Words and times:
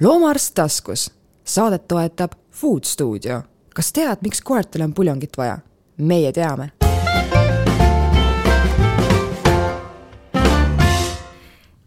loomaarst 0.00 0.54
taskus. 0.54 1.10
Saadet 1.44 1.88
toetab 1.88 2.32
Food 2.50 2.84
Studio. 2.84 3.42
kas 3.74 3.92
tead, 3.92 4.16
miks 4.22 4.40
koertele 4.40 4.84
on 4.84 4.94
puljongit 4.94 5.36
vaja? 5.36 5.58
meie 5.96 6.32
teame. 6.32 6.70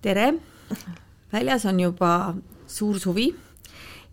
tere, 0.01 0.33
väljas 1.33 1.65
on 1.65 1.79
juba 1.79 2.35
suur 2.67 2.99
suvi 2.99 3.35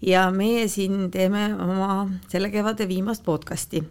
ja 0.03 0.31
meie 0.31 0.69
siin 0.69 1.11
teeme 1.11 1.55
oma 1.55 2.09
selle 2.29 2.51
kevade 2.51 2.89
viimast 2.89 3.25
podcasti. 3.25 3.85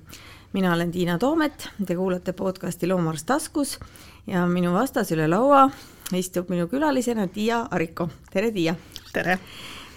mina 0.54 0.74
olen 0.74 0.92
Tiina 0.92 1.18
Toomet, 1.18 1.70
te 1.86 1.96
kuulate 1.96 2.34
podcasti 2.34 2.88
Loomaarst 2.88 3.26
taskus 3.26 3.80
ja 4.28 4.48
minu 4.48 4.74
vastas 4.74 5.12
üle 5.12 5.28
laua 5.28 5.70
istub 6.14 6.50
minu 6.50 6.68
külalisena 6.68 7.28
Tiia 7.28 7.68
Ariko. 7.72 8.10
tere, 8.32 8.52
Tiia! 8.52 8.76
tere! 9.14 9.40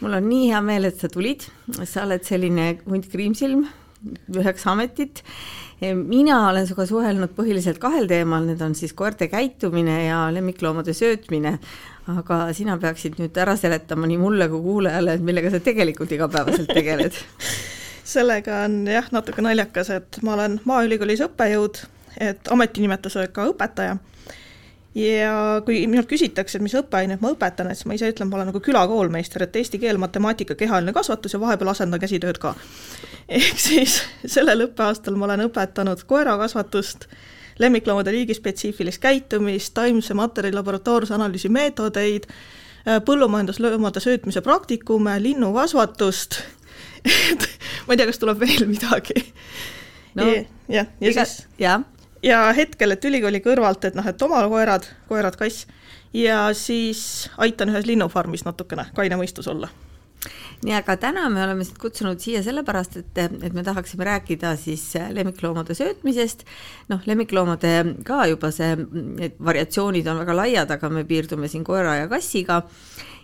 Mul 0.03 0.19
on 0.19 0.27
nii 0.27 0.50
hea 0.50 0.61
meel, 0.64 0.89
et 0.89 0.98
sa 0.98 1.11
tulid, 1.12 1.46
sa 1.87 2.06
oled 2.06 2.24
selline 2.27 2.73
hunt 2.88 3.09
kriimsilm, 3.12 3.66
üheksa 4.34 4.73
ametit. 4.73 5.23
mina 5.83 6.37
olen 6.48 6.66
sinuga 6.66 6.87
suhelnud 6.87 7.33
põhiliselt 7.37 7.78
kahel 7.83 8.09
teemal, 8.11 8.45
need 8.47 8.61
on 8.62 8.75
siis 8.78 8.92
koerte 8.98 9.28
käitumine 9.30 10.05
ja 10.06 10.25
lemmikloomade 10.34 10.95
söötmine. 10.95 11.59
aga 12.11 12.52
sina 12.52 12.75
peaksid 12.83 13.15
nüüd 13.23 13.37
ära 13.38 13.55
seletama 13.56 14.09
nii 14.11 14.19
mulle 14.19 14.48
kui 14.51 14.61
kuulajale, 14.61 15.15
et 15.15 15.23
millega 15.23 15.51
sa 15.51 15.61
tegelikult 15.62 16.11
igapäevaselt 16.12 16.73
tegeled 16.75 17.14
sellega 18.14 18.64
on 18.66 18.80
jah, 18.91 19.06
natuke 19.14 19.42
naljakas, 19.42 19.91
et 19.91 20.19
ma 20.23 20.34
olen 20.34 20.59
Maaülikoolis 20.64 21.23
õppejõud, 21.28 21.84
et 22.19 22.50
ametinimetusega 22.50 23.30
ka 23.30 23.47
õpetaja 23.53 24.00
ja 24.95 25.34
kui 25.64 25.82
minult 25.88 26.09
küsitakse, 26.10 26.59
et 26.59 26.64
mis 26.64 26.74
õppeainet 26.77 27.23
ma 27.23 27.33
õpetan, 27.33 27.70
et 27.70 27.78
siis 27.78 27.88
ma 27.88 27.96
ise 27.96 28.10
ütlen, 28.12 28.28
ma 28.28 28.38
olen 28.38 28.50
nagu 28.52 28.60
külakoolmeister, 28.64 29.46
et 29.46 29.56
eesti 29.56 29.80
keel, 29.83 30.00
matemaatika, 30.02 30.56
kehaline 30.59 30.92
kasvatus 30.92 31.37
ja 31.37 31.41
vahepeal 31.41 31.73
asendan 31.73 32.02
käsitööd 32.02 32.41
ka. 32.42 32.55
ehk 33.28 33.60
siis 33.60 34.02
sellel 34.27 34.67
õppeaastal 34.69 35.17
ma 35.17 35.30
olen 35.30 35.47
õpetanud 35.48 36.05
koerakasvatust, 36.08 37.06
lemmikloomade 37.62 38.12
liigispetsiifilist 38.12 39.00
käitumist, 39.00 39.75
taimse 39.75 40.14
materjali 40.14 40.56
laboratoorse 40.56 41.14
analüüsi 41.14 41.48
meetodeid, 41.52 42.28
põllumajandusloomade 43.06 44.00
söötmise 44.02 44.42
praktikume, 44.42 45.14
linnukasvatust 45.22 46.41
et 47.33 47.48
ma 47.86 47.95
ei 47.95 48.00
tea, 48.00 48.08
kas 48.11 48.20
tuleb 48.22 48.41
veel 48.42 48.67
midagi 48.70 49.24
no,. 50.19 50.28
jah, 50.69 50.91
ja 51.00 51.12
siis. 51.14 51.42
jah 51.62 51.83
ja 52.23 52.42
hetkel, 52.56 52.95
et 52.95 53.05
ülikooli 53.05 53.42
kõrvalt, 53.45 53.84
et 53.89 53.97
noh, 53.98 54.06
et 54.06 54.23
oma 54.23 54.42
koerad, 54.48 54.89
koerad, 55.09 55.39
kass, 55.39 55.67
ja 56.17 56.45
siis 56.56 57.31
aitan 57.39 57.73
ühes 57.73 57.89
linnufarmis 57.89 58.45
natukene 58.48 58.91
kaine 58.97 59.19
mõistus 59.20 59.48
olla 59.51 59.70
nii, 60.62 60.75
aga 60.77 60.97
täna 61.01 61.27
me 61.33 61.42
oleme 61.42 61.64
sind 61.67 61.79
kutsunud 61.83 62.20
siia 62.23 62.42
sellepärast, 62.45 62.97
et, 63.01 63.19
et 63.19 63.55
me 63.55 63.64
tahaksime 63.67 64.06
rääkida 64.06 64.55
siis 64.61 64.84
lemmikloomade 65.11 65.75
söötmisest. 65.75 66.45
noh, 66.92 67.03
lemmikloomade 67.06 67.73
ka 68.06 68.27
juba 68.31 68.53
see, 68.55 68.77
need 68.92 69.39
variatsioonid 69.42 70.07
on 70.11 70.23
väga 70.23 70.36
laiad, 70.39 70.75
aga 70.77 70.91
me 70.92 71.05
piirdume 71.09 71.51
siin 71.51 71.64
koera 71.67 71.97
ja 72.03 72.11
kassiga. 72.11 72.62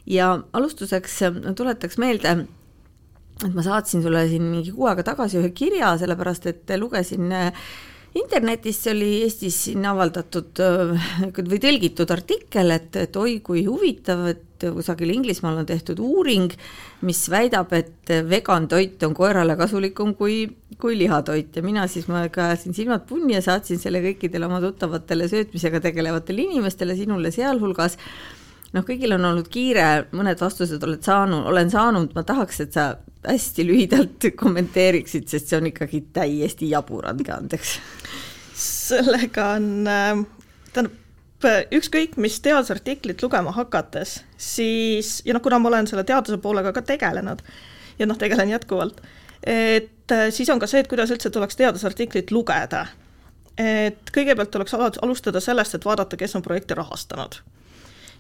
ja 0.07 0.33
alustuseks 0.53 1.21
tuletaks 1.57 1.99
meelde, 1.99 2.35
et 3.47 3.55
ma 3.55 3.63
saatsin 3.63 4.03
sulle 4.03 4.27
siin 4.29 4.43
mingi 4.51 4.75
kuu 4.75 4.89
aega 4.91 5.07
tagasi 5.13 5.39
ühe 5.39 5.53
kirja, 5.55 5.95
sellepärast 6.01 6.51
et 6.51 6.75
lugesin 6.77 7.31
internetis 8.19 8.81
oli 8.91 9.23
Eestis 9.23 9.57
siin 9.67 9.87
avaldatud 9.89 10.61
või 11.39 11.61
tõlgitud 11.63 12.11
artikkel, 12.15 12.73
et, 12.75 12.97
et 12.97 13.17
oi 13.17 13.39
kui 13.45 13.65
huvitav, 13.67 14.25
et 14.33 14.67
kusagil 14.75 15.13
Inglismaal 15.15 15.61
on 15.61 15.69
tehtud 15.69 16.01
uuring, 16.03 16.53
mis 17.07 17.21
väidab, 17.31 17.73
et 17.79 18.13
vegan 18.29 18.67
toit 18.71 19.03
on 19.07 19.15
koerale 19.17 19.55
kasulikum 19.59 20.15
kui, 20.19 20.41
kui 20.81 20.99
lihatoit. 20.99 21.55
Ja 21.57 21.63
mina 21.65 21.87
siis, 21.91 22.09
ma 22.11 22.25
ka 22.33 22.51
ajasin 22.51 22.75
silmad 22.77 23.07
punni 23.09 23.37
ja 23.37 23.43
saatsin 23.45 23.81
selle 23.83 24.03
kõikidele 24.05 24.49
oma 24.51 24.61
tuttavatele 24.65 25.29
söötmisega 25.31 25.83
tegelevatele 25.85 26.49
inimestele, 26.49 26.99
sinule 26.99 27.33
sealhulgas. 27.35 27.99
Noh, 28.75 28.85
kõigil 28.85 29.15
on 29.17 29.25
olnud 29.25 29.47
kiire, 29.49 30.09
mõned 30.13 30.41
vastused 30.43 30.83
oled 30.85 31.01
saanud, 31.07 31.47
olen 31.49 31.71
saanud, 31.73 32.13
ma 32.13 32.25
tahaks, 32.27 32.61
et 32.67 32.75
sa 32.77 32.91
hästi 33.27 33.67
lühidalt 33.67 34.29
kommenteeriksid, 34.43 35.29
sest 35.31 35.51
see 35.51 35.59
on 35.59 35.69
ikkagi 35.73 36.03
täiesti 36.15 36.71
jabur, 36.71 37.09
andke 37.09 37.35
andeks. 37.35 37.79
sellega 38.59 39.53
on, 39.57 39.69
äh, 39.91 40.23
tähendab, 40.73 41.05
ükskõik 41.75 42.17
mis 42.19 42.41
teadusartiklit 42.43 43.23
lugema 43.23 43.53
hakates, 43.55 44.19
siis 44.37 45.21
ja 45.27 45.37
noh, 45.37 45.43
kuna 45.43 45.61
ma 45.63 45.71
olen 45.71 45.87
selle 45.87 46.03
teaduse 46.07 46.41
poolega 46.43 46.73
ka 46.75 46.83
tegelenud 46.83 47.45
ja 47.99 48.09
noh, 48.11 48.19
tegelen 48.19 48.51
jätkuvalt, 48.51 49.03
et 49.47 50.15
äh, 50.15 50.29
siis 50.35 50.51
on 50.51 50.59
ka 50.59 50.71
see, 50.71 50.83
et 50.83 50.91
kuidas 50.91 51.13
üldse 51.15 51.31
tuleks 51.31 51.59
teadusartiklit 51.61 52.35
lugeda. 52.35 52.87
et 53.59 54.11
kõigepealt 54.15 54.51
tuleks 54.55 54.75
alustada 54.75 55.41
sellest, 55.43 55.75
et 55.75 55.85
vaadata, 55.85 56.17
kes 56.17 56.37
on 56.39 56.43
projekti 56.43 56.75
rahastanud 56.79 57.41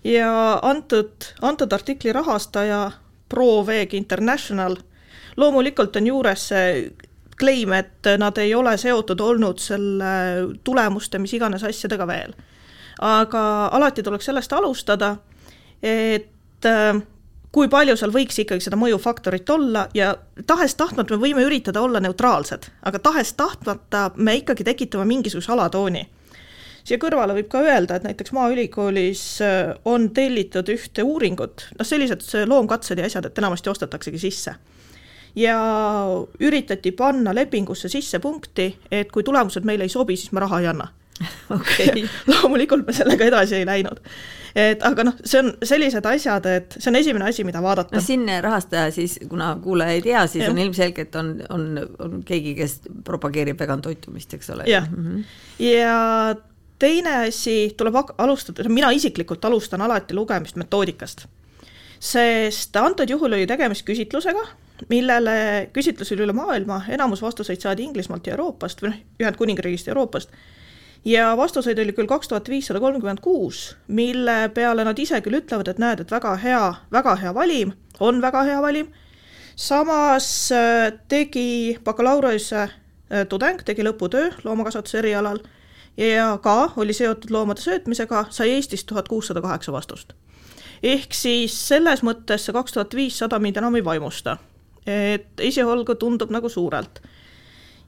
ja 0.05 0.59
antud, 0.63 1.11
antud 1.43 1.73
artikli 1.73 2.13
rahastaja 2.13 2.91
ProVeg 3.29 3.95
International, 3.95 4.77
loomulikult 5.39 5.97
on 5.97 6.07
juures 6.07 6.49
see 6.51 6.71
claim, 7.39 7.73
et 7.73 8.09
nad 8.19 8.39
ei 8.43 8.55
ole 8.55 8.75
seotud 8.79 9.21
olnud 9.23 9.61
selle 9.63 10.13
tulemuste, 10.67 11.21
mis 11.23 11.35
iganes 11.39 11.65
asjadega 11.65 12.07
veel. 12.07 12.35
aga 12.99 13.43
alati 13.79 14.03
tuleks 14.03 14.27
sellest 14.27 14.53
alustada, 14.53 15.13
et 15.83 16.67
äh, 16.67 17.01
kui 17.55 17.69
palju 17.71 17.95
seal 17.97 18.11
võiks 18.11 18.41
ikkagi 18.43 18.65
seda 18.65 18.77
mõjufaktorit 18.77 19.51
olla 19.55 19.87
ja 19.95 20.11
tahes-tahtmata 20.47 21.15
me 21.15 21.23
võime 21.23 21.47
üritada 21.47 21.81
olla 21.81 22.01
neutraalsed, 22.03 22.67
aga 22.83 22.99
tahes-tahtmata 22.99 24.11
me 24.17 24.35
ikkagi 24.43 24.67
tekitame 24.67 25.07
mingisuguse 25.07 25.53
alatooni 25.55 26.03
siia 26.89 26.99
kõrvale 27.03 27.37
võib 27.37 27.49
ka 27.53 27.61
öelda, 27.65 27.99
et 27.99 28.07
näiteks 28.07 28.33
Maaülikoolis 28.37 29.23
äh, 29.45 29.73
on 29.89 30.09
tellitud 30.17 30.71
ühte 30.73 31.05
uuringut, 31.05 31.69
noh 31.79 31.87
sellised 31.87 32.25
loomkatsed 32.49 32.99
ja 32.99 33.09
asjad, 33.09 33.29
et 33.29 33.41
enamasti 33.43 33.73
ostetaksegi 33.73 34.21
sisse. 34.23 34.55
Ja 35.37 35.59
üritati 36.41 36.93
panna 36.93 37.35
lepingusse 37.35 37.89
sisse 37.89 38.19
punkti, 38.19 38.71
et 38.91 39.13
kui 39.13 39.23
tulemused 39.23 39.65
meile 39.65 39.89
ei 39.89 39.93
sobi, 39.93 40.17
siis 40.17 40.33
me 40.33 40.41
raha 40.45 40.61
ei 40.61 40.71
anna 40.71 40.89
okei 41.51 41.89
okay. 41.89 42.09
loomulikult 42.33 42.87
me 42.87 42.95
sellega 42.95 43.27
edasi 43.27 43.59
ei 43.59 43.67
läinud. 43.67 44.01
et 44.59 44.83
aga 44.87 45.05
noh, 45.09 45.17
see 45.25 45.41
on 45.43 45.51
sellised 45.67 46.07
asjad, 46.07 46.47
et 46.51 46.77
see 46.79 46.91
on 46.93 46.99
esimene 47.01 47.29
asi, 47.29 47.45
mida 47.47 47.63
vaadata. 47.63 47.97
no 47.97 48.03
siin 48.05 48.27
rahastaja 48.43 48.93
siis, 48.95 49.19
kuna 49.29 49.55
kuulaja 49.63 49.97
ei 49.99 50.05
tea, 50.05 50.27
siis 50.27 50.45
ja. 50.45 50.51
on 50.51 50.61
ilmselgelt 50.63 51.19
on, 51.19 51.33
on, 51.55 51.67
on 51.99 52.21
keegi, 52.27 52.55
kes 52.59 52.81
propageerib 53.05 53.59
vegan 53.61 53.83
toitumist, 53.85 54.35
eks 54.39 54.55
ole. 54.55 54.69
jah 54.71 54.87
mm 54.91 55.07
-hmm., 55.07 55.25
ja 55.65 56.37
teine 56.79 57.17
asi, 57.27 57.75
tuleb 57.77 57.95
alustada, 58.19 58.69
mina 58.69 58.91
isiklikult 58.95 59.45
alustan 59.45 59.83
alati 59.83 60.15
lugemist 60.15 60.57
metoodikast. 60.57 61.27
sest 62.01 62.77
antud 62.77 63.11
juhul 63.11 63.33
oli 63.33 63.47
tegemist 63.47 63.83
küsitlusega, 63.87 64.45
millele, 64.89 65.69
küsitlus 65.73 66.13
oli 66.15 66.25
üle 66.27 66.35
maailma, 66.37 66.83
enamus 66.89 67.23
vastuseid 67.23 67.61
saadi 67.61 67.87
Inglismaalt 67.89 68.27
ja 68.27 68.37
Euroopast 68.37 68.83
või 68.83 68.93
noh, 68.93 69.03
Ühendkuningriigist 69.23 69.91
ja 69.91 69.95
Euroopast, 69.95 70.33
ja 71.05 71.33
vastuseid 71.37 71.79
oli 71.79 71.93
küll 71.97 72.11
kaks 72.11 72.29
tuhat 72.29 72.49
viissada 72.49 72.81
kolmkümmend 72.81 73.21
kuus, 73.25 73.77
mille 73.89 74.51
peale 74.55 74.85
nad 74.85 74.99
ise 74.99 75.21
küll 75.25 75.41
ütlevad, 75.41 75.69
et 75.69 75.83
näed, 75.83 76.03
et 76.05 76.11
väga 76.11 76.35
hea, 76.43 76.65
väga 76.93 77.17
hea 77.23 77.35
valim, 77.35 77.75
on 78.01 78.23
väga 78.23 78.43
hea 78.49 78.63
valim, 78.63 78.91
samas 79.57 80.53
äh, 80.53 80.93
tegi 81.09 81.79
bakalaureuse 81.85 82.65
äh, 82.65 83.27
tudeng, 83.29 83.63
tegi 83.65 83.87
lõputöö 83.87 84.33
loomakasvatuse 84.45 85.03
erialal 85.03 85.43
ja 85.99 86.39
ka 86.43 86.73
oli 86.77 86.93
seotud 86.93 87.31
loomade 87.31 87.61
söötmisega, 87.61 88.25
sai 88.31 88.51
Eestis 88.51 88.85
tuhat 88.85 89.09
kuussada 89.09 89.43
kaheksa 89.43 89.73
vastust. 89.73 90.13
ehk 90.83 91.15
siis 91.15 91.69
selles 91.69 92.05
mõttes 92.07 92.45
see 92.47 92.55
kaks 92.55 92.73
tuhat 92.73 92.95
viissada 92.95 93.39
mind 93.39 93.57
enam 93.57 93.75
ei 93.75 93.85
vaimusta. 93.85 94.37
Et 94.89 95.43
esialgu 95.45 95.97
tundub 96.01 96.31
nagu 96.35 96.49
suurelt. 96.49 97.03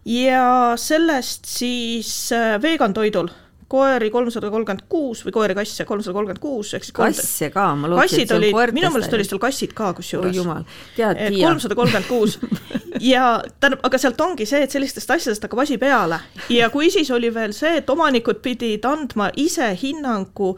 ja 0.04 0.74
sellest 0.80 1.44
siis 1.44 2.32
äh, 2.32 2.56
vegan 2.62 2.94
toidul 2.96 3.28
koeri 3.70 4.10
kolmsada 4.10 4.50
kolmkümmend 4.50 4.88
kuus 4.90 5.22
või 5.24 5.34
koeri-kasse 5.34 5.84
kolmsada 5.86 6.14
kolmkümmend 6.16 6.42
kuus, 6.42 6.72
ehk 6.74 6.86
siis 6.86 6.96
kasse 6.96 7.50
ka, 7.54 7.68
ma 7.78 7.90
lootsin, 7.92 8.24
et 8.24 8.32
see 8.32 8.38
on 8.38 8.46
koertest. 8.56 8.76
minu 8.80 8.90
meelest 8.90 9.14
oli 9.14 9.26
seal 9.28 9.42
kassid 9.42 9.74
ka 9.78 9.92
kusjuures. 9.98 10.32
oi 10.32 10.40
jumal, 10.40 10.64
tead, 10.96 11.20
Tiia. 11.20 11.44
kolmsada 11.46 11.78
kolmkümmend 11.78 12.08
kuus 12.10 12.38
ja 13.12 13.28
tähendab, 13.60 13.84
aga 13.86 14.02
sealt 14.02 14.26
ongi 14.26 14.48
see, 14.50 14.64
et 14.66 14.74
sellistest 14.74 15.14
asjadest 15.14 15.46
hakkab 15.46 15.62
asi 15.62 15.78
peale 15.78 16.18
ja 16.50 16.70
kui 16.74 16.90
siis 16.90 17.12
oli 17.14 17.30
veel 17.34 17.54
see, 17.56 17.76
et 17.78 17.94
omanikud 17.94 18.42
pidid 18.42 18.90
andma 18.90 19.30
ise 19.38 19.70
hinnangu, 19.82 20.56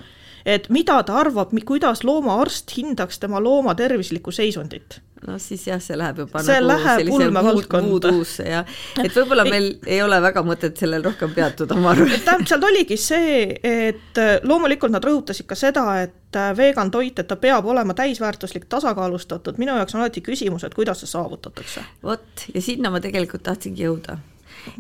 et 0.49 0.71
mida 0.73 1.03
ta 1.05 1.21
arvab, 1.21 1.53
kuidas 1.69 2.06
loomaarst 2.09 2.73
hindaks 2.79 3.21
tema 3.21 3.45
looma 3.45 3.77
tervislikku 3.77 4.33
seisundit 4.33 5.03
no 5.27 5.37
siis 5.39 5.67
jah, 5.67 5.81
see 5.83 5.97
läheb 5.99 6.23
juba 6.25 6.43
see 6.45 6.59
nagu 6.65 7.17
ulmevaldkonda. 7.17 7.89
muuduusse 7.89 8.47
ja 8.49 8.63
et 9.03 9.15
võib-olla 9.15 9.45
meil 9.53 9.69
ei 9.87 10.01
ole 10.03 10.19
väga 10.25 10.43
mõtet 10.47 10.81
sellel 10.81 11.05
rohkem 11.07 11.35
peatuda, 11.37 11.79
ma 11.79 11.93
arvan. 11.95 12.11
tähendab, 12.13 12.49
seal 12.51 12.67
oligi 12.69 12.99
see, 13.01 13.45
et 13.63 14.21
äh, 14.21 14.35
loomulikult 14.47 14.95
nad 14.95 15.05
rõhutasid 15.07 15.49
ka 15.51 15.59
seda, 15.59 15.85
et 16.07 16.39
äh, 16.39 16.51
vegan 16.59 16.91
toit, 16.95 17.19
et 17.19 17.29
ta 17.29 17.39
peab 17.41 17.69
olema 17.71 17.97
täisväärtuslik, 17.99 18.67
tasakaalustatud, 18.73 19.61
minu 19.63 19.77
jaoks 19.79 19.97
on 19.97 20.03
alati 20.03 20.25
küsimus, 20.25 20.67
et 20.67 20.75
kuidas 20.79 21.05
see 21.05 21.13
saavutatakse. 21.13 21.87
vot, 22.03 22.47
ja 22.55 22.65
sinna 22.65 22.91
ma 22.95 23.03
tegelikult 23.05 23.47
tahtsingi 23.47 23.87
jõuda. 23.87 24.19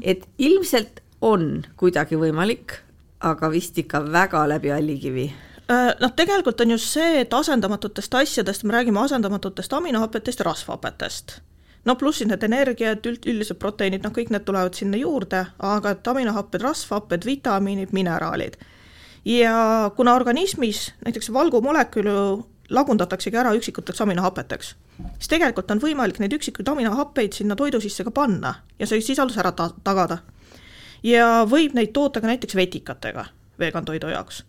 et 0.02 0.26
ilmselt 0.38 1.00
on 1.22 1.62
kuidagi 1.78 2.18
võimalik, 2.18 2.80
aga 3.22 3.50
vist 3.50 3.78
ikka 3.78 4.02
väga 4.10 4.42
läbi 4.50 4.74
allikivi 4.74 5.30
noh, 5.68 6.12
tegelikult 6.16 6.60
on 6.60 6.74
just 6.74 6.90
see, 6.92 7.20
et 7.22 7.34
asendamatutest 7.34 8.14
asjadest, 8.14 8.64
me 8.64 8.74
räägime 8.74 9.00
asendamatutest 9.00 9.72
aminohapetest 9.72 10.38
ja 10.38 10.44
rasvhapetest. 10.44 11.40
no 11.84 11.96
pluss 11.96 12.18
siis 12.18 12.28
need 12.30 12.42
energiad, 12.42 13.06
üld, 13.06 13.26
üldised 13.26 13.58
proteiinid, 13.58 14.04
noh, 14.04 14.12
kõik 14.14 14.30
need 14.30 14.44
tulevad 14.46 14.74
sinna 14.78 14.98
juurde, 15.00 15.46
aga 15.58 15.96
et 15.96 16.08
aminohapped, 16.08 16.62
rasvhapped, 16.62 17.26
vitamiinid, 17.26 17.92
mineraalid. 17.92 18.56
ja 19.24 19.90
kuna 19.96 20.14
organismis 20.14 20.92
näiteks 21.04 21.32
valgumolekülü 21.32 22.42
lagundataksegi 22.70 23.36
ära 23.36 23.52
üksikuteks 23.54 24.00
aminohapeteks, 24.00 24.74
siis 25.18 25.28
tegelikult 25.28 25.70
on 25.70 25.80
võimalik 25.80 26.18
neid 26.18 26.32
üksikuid 26.32 26.68
aminohappeid 26.68 27.32
sinna 27.32 27.56
toidu 27.56 27.80
sisse 27.80 28.04
ka 28.04 28.10
panna 28.10 28.54
ja 28.78 28.86
see 28.86 29.00
sisaldus 29.00 29.38
ära 29.38 29.52
ta-, 29.52 29.74
tagada. 29.84 30.18
ja 31.02 31.44
võib 31.44 31.74
neid 31.74 31.92
toota 31.92 32.20
ka 32.20 32.26
näiteks 32.26 32.54
vetikatega 32.54 33.26
vegan 33.58 33.84
toidu 33.84 34.08
jaoks 34.08 34.42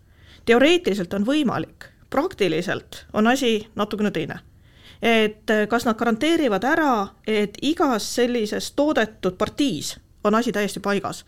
teoreetiliselt 0.44 1.14
on 1.14 1.26
võimalik, 1.26 1.88
praktiliselt 2.10 3.04
on 3.12 3.26
asi 3.26 3.68
natukene 3.76 4.10
teine. 4.10 4.38
et 5.02 5.50
eh, 5.50 5.66
kas 5.68 5.84
nad 5.84 5.96
garanteerivad 5.96 6.64
ära, 6.64 7.06
et 7.26 7.58
igas 7.62 8.06
sellises 8.14 8.72
toodetud 8.72 9.36
partiis 9.36 9.98
on 10.24 10.34
asi 10.34 10.52
täiesti 10.52 10.80
paigas. 10.80 11.24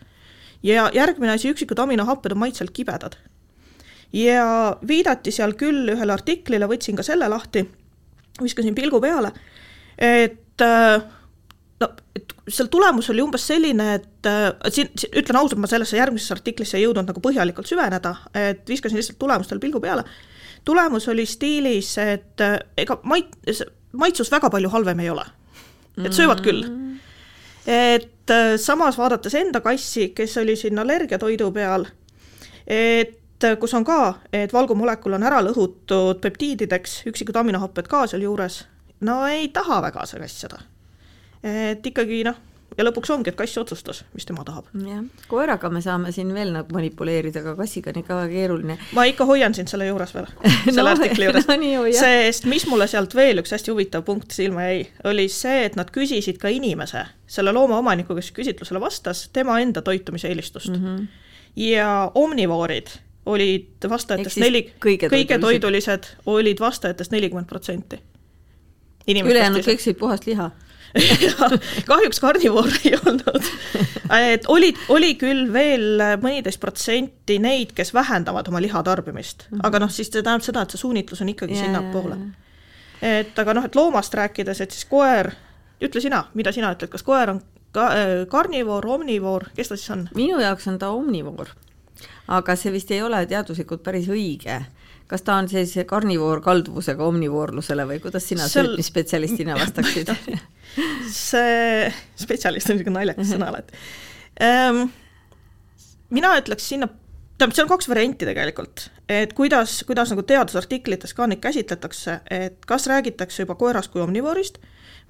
ja 0.63 0.91
järgmine 0.95 1.33
asi, 1.33 1.51
üksikud 1.51 1.79
aminohapped 1.79 2.33
on 2.33 2.39
maitselt 2.39 2.71
kibedad. 2.71 3.17
ja 4.13 4.77
viidati 4.89 5.31
seal 5.31 5.53
küll 5.53 5.89
ühele 5.89 6.13
artiklile, 6.13 6.67
võtsin 6.67 6.97
ka 6.97 7.03
selle 7.03 7.29
lahti, 7.29 7.67
viskasin 8.43 8.75
pilgu 8.75 9.01
peale, 9.01 9.33
et 9.99 10.61
äh, 10.63 11.03
no 11.81 11.88
et 12.17 12.32
seal 12.49 12.69
tulemus 12.73 13.11
oli 13.11 13.23
umbes 13.25 13.46
selline, 13.49 13.88
et 13.99 14.28
äh, 14.31 14.49
siin, 14.73 14.90
ütlen 15.17 15.40
ausalt, 15.40 15.61
ma 15.61 15.70
sellesse 15.70 15.99
järgmisesse 15.99 16.37
artiklisse 16.37 16.78
ei 16.78 16.87
jõudnud 16.87 17.08
nagu 17.11 17.23
põhjalikult 17.23 17.69
süveneda, 17.69 18.14
et 18.37 18.64
viskasin 18.69 19.00
lihtsalt 19.00 19.19
tulemustele 19.20 19.62
pilgu 19.62 19.81
peale. 19.82 20.05
tulemus 20.64 21.08
oli 21.08 21.26
stiilis, 21.26 21.96
et 21.99 22.40
äh, 22.40 22.58
ega 22.76 23.00
mait-, 23.05 23.37
maitsus 23.93 24.32
väga 24.32 24.50
palju 24.50 24.70
halvem 24.73 25.00
ei 25.00 25.11
ole. 25.11 25.26
et 26.05 26.12
söövad 26.12 26.43
küll. 26.44 26.64
et 27.67 28.31
äh, 28.31 28.56
samas 28.56 28.99
vaadates 28.99 29.34
enda 29.34 29.61
kassi, 29.61 30.08
kes 30.14 30.37
oli 30.38 30.56
siin 30.56 30.79
allergiatoidu 30.79 31.50
peal, 31.52 31.87
et 32.67 33.50
kus 33.61 33.75
on 33.75 33.84
ka, 33.84 34.14
et 34.32 34.52
valgumolekul 34.52 35.12
on 35.12 35.26
ära 35.29 35.43
lõhutud 35.44 36.22
peptiidideks, 36.22 37.02
üksikud 37.11 37.37
aminohapped 37.37 37.90
ka 37.90 38.06
sealjuures, 38.06 38.62
no 39.05 39.26
ei 39.26 39.50
taha 39.52 39.82
väga 39.84 40.06
see 40.08 40.22
kass 40.22 40.40
seda 40.46 40.62
et 41.43 41.87
ikkagi 41.87 42.23
noh, 42.27 42.38
ja 42.77 42.85
lõpuks 42.85 43.11
ongi, 43.12 43.31
et 43.33 43.38
kass 43.38 43.59
otsustas, 43.61 44.03
mis 44.15 44.27
tema 44.29 44.44
tahab. 44.47 44.69
jah, 44.85 45.03
koeraga 45.31 45.71
me 45.73 45.81
saame 45.85 46.12
siin 46.12 46.33
veel 46.35 46.53
nagu 46.55 46.75
manipuleerida, 46.75 47.41
aga 47.44 47.55
kassiga 47.61 47.93
on 47.93 48.00
ikka 48.03 48.19
väga 48.19 48.33
keeruline. 48.33 48.79
ma 48.97 49.06
ikka 49.09 49.27
hoian 49.29 49.55
sind 49.56 49.71
selle 49.73 49.88
juures 49.88 50.12
veel 50.15 50.29
selle 50.75 50.83
no, 50.83 50.93
artikli 50.93 51.29
juures 51.29 51.49
no, 51.49 51.59
sest 52.00 52.49
mis 52.50 52.67
mulle 52.71 52.88
sealt 52.91 53.15
veel 53.17 53.41
üks 53.43 53.55
hästi 53.56 53.73
huvitav 53.73 54.05
punkt 54.09 54.35
silma 54.37 54.69
jäi, 54.69 54.83
oli 55.09 55.29
see, 55.33 55.65
et 55.69 55.79
nad 55.79 55.91
küsisid 55.94 56.41
ka 56.43 56.53
inimese, 56.53 57.06
selle 57.31 57.55
loomaomaniku, 57.56 58.19
kes 58.19 58.32
küsitlusele 58.37 58.82
vastas, 58.82 59.27
tema 59.32 59.61
enda 59.65 59.82
toitumiseelistust 59.87 60.75
mm. 60.75 60.85
-hmm. 60.85 61.06
ja 61.69 62.11
omnivoorid 62.15 62.93
olid 63.27 63.89
vastajatest 63.91 64.39
neli, 64.39 64.69
kõige, 64.82 65.09
kõige 65.11 65.41
toidulised 65.43 66.12
olid 66.31 66.61
vastajatest 66.61 67.11
nelikümmend 67.11 67.49
protsenti. 67.50 67.99
ülejäänud 69.09 69.65
kõik 69.65 69.82
sõid 69.82 69.99
puhast 69.99 70.27
liha 70.27 70.50
kahjuks 71.91 72.21
karnivoor 72.21 72.71
ei 72.85 72.94
olnud. 72.97 73.49
et 74.21 74.47
oli, 74.49 74.73
oli 74.88 75.15
küll 75.21 75.53
veel 75.53 76.03
mõniteist 76.23 76.61
protsenti 76.62 77.38
neid, 77.43 77.75
kes 77.77 77.94
vähendavad 77.94 78.49
oma 78.49 78.62
lihatarbimist 78.62 79.49
mm, 79.49 79.56
-hmm. 79.56 79.67
aga 79.67 79.83
noh, 79.83 79.91
siis 79.91 80.11
see 80.12 80.23
tähendab 80.23 80.47
seda, 80.47 80.62
et 80.62 80.75
see 80.75 80.83
suunitlus 80.83 81.23
on 81.23 81.33
ikkagi 81.35 81.56
yeah. 81.56 81.67
sinnapoole. 81.67 82.17
et 83.03 83.38
aga 83.38 83.55
noh, 83.55 83.65
et 83.65 83.77
loomast 83.77 84.15
rääkides, 84.15 84.61
et 84.61 84.71
siis 84.71 84.85
koer, 84.85 85.33
ütle 85.83 86.00
sina, 86.00 86.25
mida 86.35 86.53
sina 86.53 86.73
ütled, 86.75 86.91
kas 86.93 87.03
koer 87.03 87.31
on 87.31 87.43
ka, 87.73 87.87
äh, 87.93 88.27
karnivoor, 88.29 88.87
omnivoor, 88.87 89.50
kes 89.56 89.69
ta 89.69 89.77
siis 89.77 89.91
on? 89.91 90.09
minu 90.15 90.41
jaoks 90.41 90.69
on 90.69 90.79
ta 90.79 90.91
omnivoor, 90.91 91.53
aga 92.29 92.56
see 92.56 92.73
vist 92.73 92.91
ei 92.91 93.03
ole 93.03 93.27
teaduslikult 93.27 93.82
päris 93.82 94.09
õige 94.09 94.62
kas 95.11 95.23
ta 95.26 95.37
on 95.41 95.49
sellise 95.50 95.85
karnivoor 95.88 96.43
kalduvusega 96.44 97.05
omnivoorlusele 97.06 97.87
või 97.88 98.00
kuidas 98.03 98.26
sina 98.29 98.47
Seal... 98.49 98.70
söötmisspetsialistina 98.70 99.56
vastaksid 99.58 100.12
see 101.12 101.91
spetsialist 102.19 102.70
on 102.70 102.79
niisugune 102.79 102.99
naljakas 103.00 103.32
sõna 103.35 103.50
alati 103.53 103.79
ähm,. 104.43 104.87
mina 106.11 106.35
ütleks 106.41 106.69
sinna, 106.73 106.88
tähendab, 107.37 107.55
seal 107.56 107.69
on 107.69 107.73
kaks 107.75 107.91
varianti 107.93 108.29
tegelikult, 108.29 108.88
et 109.08 109.32
kuidas, 109.38 109.79
kuidas 109.88 110.12
nagu 110.12 110.26
teadusartiklites 110.26 111.14
ka 111.14 111.31
neid 111.31 111.43
käsitletakse, 111.44 112.20
et 112.31 112.58
kas 112.67 112.88
räägitakse 112.91 113.44
juba 113.47 113.58
koerast 113.61 113.94
kui 113.94 114.03
omnivoorist 114.05 114.58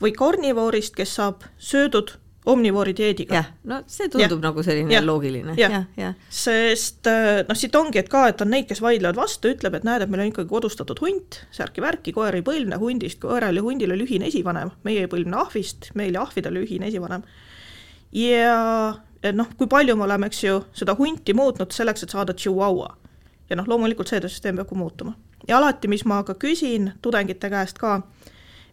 või 0.02 0.12
karnivoorist, 0.16 0.94
kes 0.96 1.16
saab 1.18 1.46
söödud 1.56 2.18
omnivoori 2.46 2.94
dieediga. 2.96 3.42
no 3.64 3.80
see 3.90 4.08
tundub 4.12 4.38
ja. 4.38 4.42
nagu 4.48 4.62
selline 4.62 4.94
ja. 4.94 5.02
loogiline 5.04 5.54
ja., 5.58 5.82
jah, 5.98 6.14
sest 6.30 7.08
äh, 7.10 7.42
noh, 7.48 7.58
siit 7.58 7.74
ongi, 7.78 8.00
et 8.02 8.10
ka, 8.12 8.26
et 8.30 8.42
on 8.44 8.52
neid, 8.54 8.68
kes 8.70 8.82
vaidlevad 8.84 9.18
vastu, 9.18 9.50
ütleb, 9.54 9.78
et 9.78 9.86
näed, 9.86 10.04
et 10.04 10.12
meil 10.12 10.24
on 10.24 10.30
ikkagi 10.30 10.50
kodustatud 10.50 11.02
hunt, 11.02 11.40
särki-värki, 11.56 12.14
koer 12.16 12.38
ei 12.38 12.44
põlvne 12.46 12.78
hundist, 12.82 13.18
koeral 13.22 13.58
ja 13.58 13.64
hundil 13.66 13.96
oli 13.96 14.06
ühine 14.06 14.30
esivanem, 14.30 14.70
meie 14.86 15.04
ei 15.04 15.10
põlvne 15.10 15.40
ahvist, 15.42 15.90
meil 15.98 16.14
ja 16.14 16.22
ahvidel 16.26 16.62
ühine 16.62 16.90
esivanem. 16.90 17.26
ja 18.14 18.54
noh, 19.34 19.50
kui 19.58 19.66
palju 19.70 19.96
me 19.98 20.06
oleme, 20.06 20.30
eks 20.30 20.44
ju, 20.44 20.60
seda 20.76 20.94
hunti 20.98 21.34
muutnud 21.34 21.74
selleks, 21.74 22.06
et 22.06 22.14
saada 22.14 22.34
tšihuahua. 22.36 22.92
ja 23.50 23.58
noh, 23.58 23.66
loomulikult 23.66 24.10
see 24.10 24.22
süsteem 24.22 24.58
peab 24.60 24.70
ka 24.70 24.78
muutuma. 24.78 25.16
ja 25.48 25.58
alati, 25.58 25.88
mis 25.88 26.06
ma 26.06 26.22
ka 26.22 26.38
küsin 26.38 26.92
tudengite 27.02 27.50
käest 27.50 27.82
ka, 27.82 28.00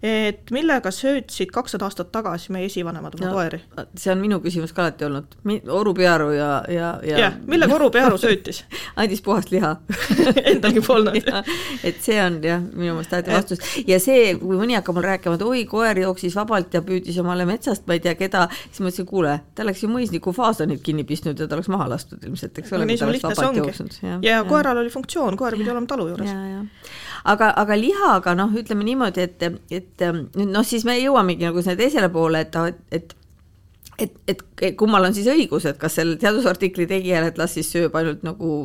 et 0.03 0.51
millega 0.51 0.91
söötsid 0.91 1.51
kakssada 1.55 1.87
aastat 1.87 2.11
tagasi 2.11 2.51
meie 2.51 2.67
esivanemad 2.67 3.15
oma 3.19 3.31
koeri? 3.31 3.61
see 3.95 4.11
on 4.11 4.19
minu 4.19 4.39
küsimus 4.43 4.73
ka 4.75 4.83
alati 4.83 5.07
olnud, 5.07 5.37
Oru 5.71 5.93
Pearu 5.95 6.31
ja, 6.35 6.49
ja, 6.67 6.89
ja 7.07 7.19
jah, 7.21 7.37
millega 7.47 7.75
Oru 7.75 7.89
Pearu 7.93 8.17
söötis? 8.19 8.63
Andis 8.99 9.21
puhast 9.23 9.51
liha. 9.51 9.75
Endalgi 10.51 10.81
polnud. 10.85 11.15
Et 11.87 12.01
see 12.03 12.17
on 12.21 12.39
jah, 12.43 12.61
minu 12.61 12.97
meelest 12.97 13.15
alati 13.15 13.33
vastus. 13.33 13.63
Ja 13.87 13.99
see, 14.03 14.33
kui 14.41 14.59
mõni 14.59 14.77
hakkab 14.77 14.97
mul 14.97 15.07
rääkima, 15.07 15.37
et 15.39 15.45
oi, 15.45 15.63
koer 15.69 15.99
jooksis 16.03 16.35
vabalt 16.37 16.75
ja 16.75 16.83
püüdis 16.85 17.17
omale 17.21 17.45
metsast, 17.49 17.85
ma 17.87 17.97
ei 17.97 18.03
tea 18.03 18.15
keda, 18.19 18.45
siis 18.65 18.83
ma 18.83 18.91
ütlesin, 18.91 19.07
kuule, 19.09 19.37
ta 19.55 19.65
oleks 19.65 19.83
ju 19.83 19.89
mõisniku 19.91 20.33
faasonit 20.35 20.83
kinni 20.85 21.05
pistnud 21.07 21.39
ja 21.39 21.47
ta 21.47 21.57
oleks 21.57 21.71
maha 21.73 21.89
lastud 21.93 22.23
ilmselt, 22.27 22.59
eks 22.59 22.73
ole 22.75 22.85
no,, 22.85 22.91
kui 22.91 22.99
ta 22.99 23.09
oleks 23.09 23.25
vabalt 23.27 23.61
jooksnud. 23.61 23.97
ja, 24.03 24.19
ja 24.25 24.43
koeral 24.47 24.83
oli 24.83 24.91
funktsioon, 24.93 25.37
koer 25.39 25.57
pidi 25.59 25.71
olema 25.71 25.89
talu 25.89 26.09
juures. 26.11 26.33
aga, 27.33 27.51
aga 27.63 27.79
lihaga 27.79 28.35
noh, 28.37 28.53
ütleme 28.59 28.87
niimoodi, 28.87 29.27
et, 29.27 29.47
et 29.71 29.92
et 29.93 30.07
ähm, 30.07 30.25
noh, 30.49 30.65
siis 30.65 30.85
me 30.85 30.97
jõuamegi 30.97 31.45
nagu 31.45 31.61
sinna 31.61 31.77
teisele 31.79 32.09
poole, 32.13 32.45
et, 32.45 32.81
et 32.91 33.13
et, 34.01 34.13
et 34.27 34.41
kummal 34.77 35.05
on 35.05 35.13
siis 35.15 35.27
õigus, 35.29 35.67
et 35.69 35.77
kas 35.77 35.97
sellel 35.99 36.17
teadusartikli 36.21 36.87
tegijal, 36.89 37.27
et 37.27 37.37
las 37.37 37.53
siis 37.53 37.69
sööb 37.73 37.93
ainult 37.97 38.23
nagu 38.25 38.55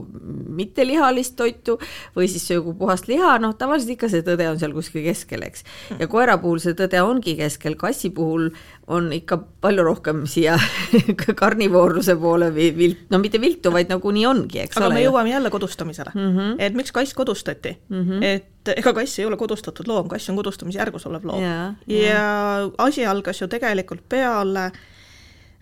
mittelihalist 0.58 1.36
toitu 1.38 1.76
või 2.16 2.30
siis 2.32 2.46
söögu 2.48 2.74
puhast 2.78 3.10
liha, 3.10 3.36
noh, 3.42 3.54
tavaliselt 3.58 3.96
ikka 3.96 4.10
see 4.12 4.24
tõde 4.26 4.48
on 4.50 4.60
seal 4.60 4.74
kuskil 4.76 5.04
keskel, 5.04 5.44
eks. 5.48 5.66
ja 6.00 6.08
koera 6.10 6.38
puhul 6.40 6.62
see 6.64 6.76
tõde 6.78 7.02
ongi 7.04 7.36
keskel, 7.38 7.76
kassi 7.80 8.10
puhul 8.14 8.50
on 8.88 9.10
ikka 9.12 9.38
palju 9.60 9.84
rohkem 9.84 10.22
siia 10.30 10.56
karnivoorluse 11.40 12.16
poole 12.20 12.48
või 12.54 12.68
vilt, 12.76 13.06
no 13.12 13.20
mitte 13.22 13.40
viltu, 13.40 13.72
vaid 13.74 13.90
nagu 13.92 14.12
nii 14.14 14.26
ongi, 14.28 14.62
eks 14.64 14.78
aga 14.78 14.86
ole. 14.86 14.94
aga 14.94 14.98
me 14.98 15.04
jõuame 15.04 15.32
jälle 15.34 15.50
kodustamisele 15.52 16.14
mm, 16.14 16.30
-hmm. 16.36 16.54
et 16.58 16.78
miks 16.78 16.92
kass 16.92 17.14
kodustati 17.14 17.76
mm, 17.88 18.04
-hmm. 18.04 18.24
et 18.24 18.72
ega 18.76 18.92
kass 18.96 19.18
ei 19.18 19.26
ole 19.26 19.36
kodustatud 19.36 19.88
loom, 19.88 20.08
kass 20.08 20.30
on 20.30 20.36
kodustamisjärgus 20.40 21.06
olev 21.06 21.24
loom 21.24 21.42
ja, 21.42 21.74
ja. 21.86 22.02
ja 22.08 22.70
asi 22.78 23.06
algas 23.06 23.40
ju 23.40 23.48
tegelikult 23.48 24.08
peale 24.08 24.70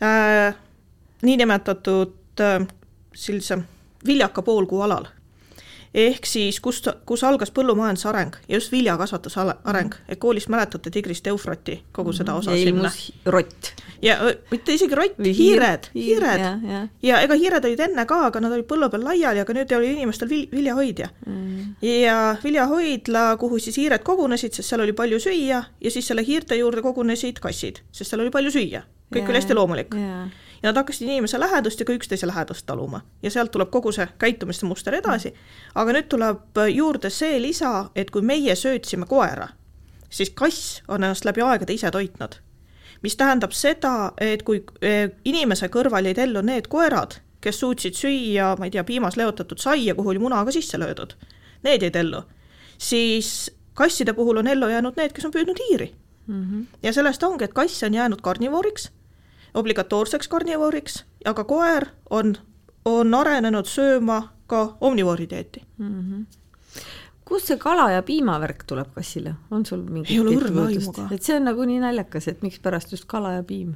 äh, 0.03 0.55
niinimetatud 1.23 2.41
äh, 2.41 2.67
sellise 3.15 3.59
viljaka 4.07 4.43
poolkuu 4.43 4.81
alal. 4.83 5.07
Ehk 5.97 6.27
siis 6.29 6.59
kust, 6.61 6.89
kus 7.09 7.23
algas 7.25 7.51
põllumajanduse 7.57 8.09
areng 8.11 8.35
ja 8.49 8.59
just 8.59 8.73
viljakasvatuse 8.73 9.41
areng, 9.65 9.95
et 10.09 10.21
koolis 10.21 10.49
mäletate 10.53 10.91
Tigrist 10.93 11.27
Eufrati, 11.31 11.79
kogu 11.97 12.13
seda 12.13 12.35
osa 12.37 12.53
ja 12.53 12.63
ilmus 12.69 13.13
rott. 13.33 13.73
ja 14.05 14.19
mitte 14.51 14.75
isegi 14.77 14.95
rott, 14.95 15.17
hiired, 15.25 15.89
hiir, 15.95 16.21
hiired 16.21 16.41
jah, 16.45 16.65
jah. 16.73 16.89
ja 17.03 17.21
ega 17.25 17.35
hiired 17.41 17.65
olid 17.65 17.81
enne 17.89 18.05
ka, 18.07 18.21
aga 18.29 18.41
nad 18.45 18.53
olid 18.53 18.69
põllu 18.69 18.91
peal 18.93 19.07
laiali, 19.09 19.41
aga 19.41 19.57
nüüd 19.57 19.73
oli 19.79 19.93
inimestel 19.97 20.29
vil-, 20.33 20.49
viljahoidja 20.53 21.09
Mm. 21.27 21.75
ja 21.83 22.37
viljahoidla, 22.45 23.37
kuhu 23.41 23.59
siis 23.59 23.77
hiired 23.81 24.03
kogunesid, 24.07 24.53
sest 24.55 24.69
seal 24.69 24.83
oli 24.85 24.93
palju 24.93 25.19
süüa 25.23 25.63
ja 25.81 25.91
siis 25.91 26.07
selle 26.07 26.23
hiirte 26.27 26.55
juurde 26.59 26.83
kogunesid 26.85 27.41
kassid, 27.43 27.81
sest 27.93 28.11
seal 28.11 28.21
oli 28.23 28.31
palju 28.31 28.51
süüa. 28.53 28.83
kõik 29.13 29.23
Jaa, 29.23 29.31
oli 29.31 29.39
hästi 29.41 29.55
loomulik. 29.55 29.95
jaa. 29.95 30.27
Ja 30.67 30.73
nad 30.73 30.77
hakkasid 30.77 31.09
inimese 31.09 31.41
lähedust 31.41 31.81
ja 31.81 31.87
ka 31.87 31.93
üksteise 31.93 32.27
lähedust 32.27 32.67
taluma. 32.67 33.01
Ja 33.23 33.31
sealt 33.31 33.51
tuleb 33.55 33.71
kogu 33.71 33.93
see 33.95 34.09
käitumiste 34.19 34.67
muster 34.67 34.95
edasi. 34.99 35.31
aga 35.75 35.93
nüüd 35.95 36.09
tuleb 36.11 36.59
juurde 36.75 37.11
see 37.11 37.39
lisa, 37.43 37.91
et 37.95 38.11
kui 38.11 38.23
meie 38.23 38.57
söötsime 38.57 39.07
koera, 39.07 39.49
siis 40.11 40.31
kass 40.35 40.83
on 40.89 41.05
ennast 41.05 41.25
läbi 41.25 41.41
aegade 41.41 41.73
ise 41.73 41.91
toitnud. 41.91 42.35
mis 43.03 43.17
tähendab 43.17 43.53
seda, 43.53 44.13
et 44.19 44.43
kui 44.43 44.65
eh, 44.83 45.11
inimese 45.25 45.69
kõrval 45.69 46.05
jäid 46.05 46.19
ellu 46.19 46.43
need 46.43 46.67
koerad, 46.67 47.21
kes 47.41 47.61
suutsid 47.61 47.95
süüa, 47.95 48.57
ma 48.59 48.65
ei 48.65 48.71
tea, 48.71 48.85
piimas 48.85 49.17
leotatud 49.17 49.59
saia, 49.59 49.95
kuhu 49.95 50.09
oli 50.09 50.19
muna 50.19 50.45
ka 50.45 50.51
sisse 50.51 50.79
löödud, 50.79 51.15
need 51.63 51.83
jäid 51.83 51.97
ellu, 51.97 52.23
siis 52.79 53.53
kasside 53.75 54.13
puhul 54.13 54.43
on 54.43 54.47
ellu 54.47 54.69
jäänud 54.69 54.97
need, 54.97 55.13
kes 55.13 55.25
on 55.25 55.31
püüdnud 55.31 55.63
hiiri. 55.69 55.93
Ja 56.83 56.93
sellest 56.93 57.23
ongi, 57.23 57.45
et 57.45 57.55
kass 57.55 57.83
on 57.83 57.95
jäänud 57.95 58.21
karnivooriks, 58.23 58.91
obligatoorseks 59.57 60.29
karnivooriks, 60.29 61.01
aga 61.25 61.45
koer 61.49 61.89
on, 62.11 62.35
on 62.85 63.15
arenenud 63.15 63.69
sööma 63.71 64.21
ka 64.47 64.77
omnivoori 64.81 65.27
dieeti. 65.31 65.65
kust 67.27 67.51
see 67.51 67.59
kala 67.59 67.89
ja 67.91 68.03
piimavärk 68.07 68.63
tuleb 68.71 68.93
kassile, 68.95 69.35
on 69.51 69.67
sul 69.67 69.83
mingi 69.83 70.15
Ei 70.15 70.21
ole 70.21 70.37
õrna 70.37 70.69
aimu 70.71 70.93
ka. 70.95 71.09
et 71.11 71.23
see 71.27 71.37
on 71.41 71.49
nagu 71.51 71.65
nii 71.67 71.81
naljakas, 71.83 72.29
et 72.29 72.43
mikspärast 72.47 72.93
just 72.95 73.09
kala 73.11 73.33
ja 73.39 73.43
piim. 73.43 73.75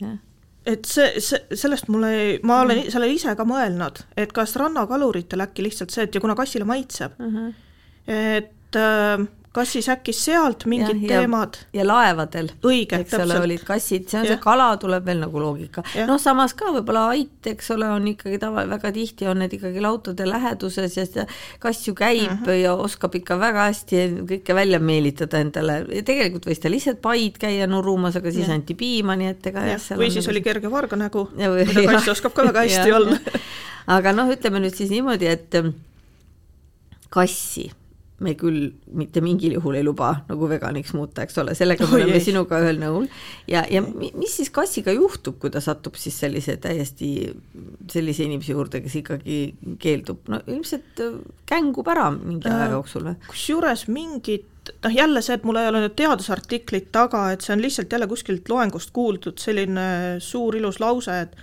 jah, 0.00 0.18
et 0.66 0.86
see, 0.86 1.20
see, 1.22 1.42
sellest 1.58 1.90
mul 1.92 2.06
ei, 2.08 2.32
ma 2.46 2.60
olen 2.62 2.84
mm. 2.84 2.94
sellele 2.94 3.14
ise 3.14 3.34
ka 3.38 3.46
mõelnud, 3.46 4.02
et 4.18 4.32
kas 4.34 4.56
rannakaluritel 4.60 5.44
äkki 5.46 5.66
lihtsalt 5.66 5.94
see, 5.94 6.08
et 6.08 6.14
ja 6.14 6.22
kuna 6.22 6.36
kassile 6.38 6.66
maitseb, 6.68 7.14
et 8.06 8.78
äh, 8.78 9.26
kas 9.52 9.68
siis 9.74 9.84
äkki 9.92 10.12
sealt 10.16 10.64
mingid 10.64 10.96
Ja- 11.02 11.08
ja- 11.14 11.20
teemad, 11.20 11.56
ja 11.76 11.84
laevadel, 11.84 12.46
eks 12.64 13.12
ole, 13.20 13.34
olid 13.40 13.64
kassid, 13.68 14.06
see 14.08 14.20
on 14.20 14.24
see 14.26 14.32
Jah. 14.32 14.40
kala 14.40 14.76
tuleb 14.80 15.04
veel 15.04 15.18
nagu 15.20 15.38
loogika. 15.42 15.82
Noh, 16.08 16.16
samas 16.18 16.54
ka 16.56 16.70
võib-olla 16.72 17.02
ait, 17.12 17.46
eks 17.46 17.68
ole, 17.74 17.84
on 17.92 18.06
ikkagi 18.08 18.38
tava, 18.40 18.64
väga 18.70 18.92
tihti 18.96 19.26
on 19.28 19.38
need 19.38 19.52
ikkagi 19.52 19.80
lautade 19.84 20.24
läheduses 20.24 20.96
ja 20.96 21.04
see 21.04 21.26
kass 21.60 21.84
ju 21.88 21.92
käib 21.94 22.22
mm 22.30 22.36
Mhm. 22.38 22.44
-hmm. 22.46 22.62
ja 22.62 22.72
oskab 22.74 23.14
ikka 23.14 23.36
väga 23.38 23.66
hästi 23.68 24.24
kõike 24.32 24.54
välja 24.54 24.78
meelitada 24.80 25.38
endale 25.44 25.84
ja 25.88 26.02
tegelikult 26.02 26.46
võis 26.46 26.58
ta 26.60 26.68
lihtsalt 26.70 27.02
paid 27.02 27.36
käia 27.38 27.66
nurumas, 27.66 28.16
aga 28.16 28.30
siis 28.32 28.46
Jah. 28.48 28.54
anti 28.54 28.74
piima, 28.74 29.16
nii 29.16 29.28
et 29.28 29.46
ega 29.46 29.60
jah, 29.66 29.78
seal 29.80 29.98
või 30.00 30.10
siis 30.10 30.24
nagu 30.26 30.30
oli 30.32 30.40
kerge 30.42 30.70
varganägu, 30.70 31.28
Ja 31.38 31.50
mida 31.50 31.92
kass 31.92 32.08
oskab 32.08 32.32
ka 32.32 32.42
väga 32.44 32.60
hästi 32.66 32.92
olla. 32.92 33.18
aga 33.86 34.12
noh, 34.12 34.28
ütleme 34.32 34.60
nüüd 34.64 34.74
siis 34.74 34.88
niimoodi, 34.90 35.26
et 35.26 35.54
ähm, 35.54 35.74
kassi 37.10 37.70
me 38.22 38.34
küll 38.38 38.70
mitte 38.94 39.20
mingil 39.24 39.56
juhul 39.58 39.76
ei 39.80 39.84
luba 39.86 40.12
nagu 40.28 40.48
veganiks 40.50 40.92
muuta, 40.96 41.24
eks 41.26 41.38
ole, 41.42 41.54
sellega 41.58 41.86
me 41.90 41.98
oleme 42.00 42.20
sinuga 42.22 42.60
ühel 42.62 42.78
nõul. 42.80 43.08
Ja, 43.50 43.64
ja 43.70 43.82
mi- 43.84 44.12
mis 44.18 44.36
siis 44.38 44.50
kassiga 44.54 44.94
juhtub, 44.96 45.38
kui 45.42 45.50
ta 45.52 45.60
satub 45.64 45.98
siis 46.00 46.16
sellise 46.22 46.56
täiesti 46.62 47.12
sellise 47.92 48.24
inimese 48.28 48.54
juurde, 48.54 48.80
kes 48.84 48.94
ikkagi 49.02 49.38
keeldub, 49.82 50.22
no 50.32 50.40
ilmselt 50.46 51.02
äh, 51.02 51.18
kängub 51.50 51.88
ära 51.92 52.08
mingi 52.14 52.48
aja 52.50 52.70
jooksul 52.76 53.08
või? 53.10 53.16
kusjuures 53.28 53.86
mingit, 53.92 54.46
noh 54.84 54.94
jälle 54.94 55.22
see, 55.24 55.34
et 55.38 55.44
mul 55.48 55.58
ei 55.58 55.68
ole 55.70 55.80
nüüd 55.84 55.96
teadusartiklit 55.98 56.92
taga, 56.94 57.24
et 57.34 57.42
see 57.42 57.56
on 57.56 57.62
lihtsalt 57.64 57.92
jälle 57.92 58.06
kuskilt 58.10 58.48
loengust 58.52 58.92
kuuldud 58.94 59.42
selline 59.42 59.88
suur 60.22 60.56
ilus 60.58 60.78
lause, 60.82 61.16
et 61.26 61.34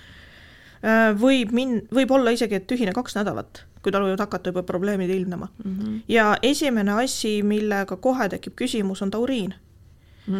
äh, 0.84 1.10
võib 1.20 1.52
min-, 1.56 1.82
võib 1.96 2.14
olla 2.16 2.32
isegi, 2.36 2.56
et 2.62 2.68
tühine 2.70 2.94
kaks 2.96 3.18
nädalat, 3.20 3.66
kui 3.84 3.94
tal 3.94 4.04
võivad 4.04 4.22
hakata 4.24 4.52
juba 4.52 4.64
probleemid 4.68 5.10
ilmnema 5.10 5.48
mm. 5.48 5.78
-hmm. 5.78 6.02
ja 6.08 6.38
esimene 6.44 6.92
asi, 7.04 7.40
millega 7.44 7.96
kohe 7.96 8.30
tekib 8.30 8.56
küsimus, 8.56 9.02
on 9.02 9.12
tauriin. 9.12 9.54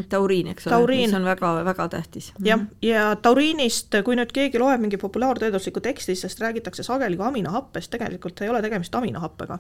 tauriin, 0.10 0.48
eks 0.48 0.68
ole, 0.68 0.72
Tauriin. 0.76 1.10
mis 1.10 1.14
on 1.16 1.26
väga-väga 1.26 1.90
tähtis. 1.90 2.34
jah, 2.44 2.60
ja 2.82 3.16
tauriinist, 3.16 3.96
kui 4.04 4.16
nüüd 4.16 4.32
keegi 4.34 4.60
loeb 4.60 4.82
mingi 4.82 4.98
populaarteaduslikku 4.98 5.80
teksti, 5.80 6.16
sest 6.16 6.40
räägitakse 6.40 6.84
sageli 6.84 7.18
ka 7.18 7.28
aminohappest, 7.28 7.92
tegelikult 7.92 8.42
ei 8.42 8.50
ole 8.50 8.62
tegemist 8.62 8.96
aminohappega. 8.96 9.60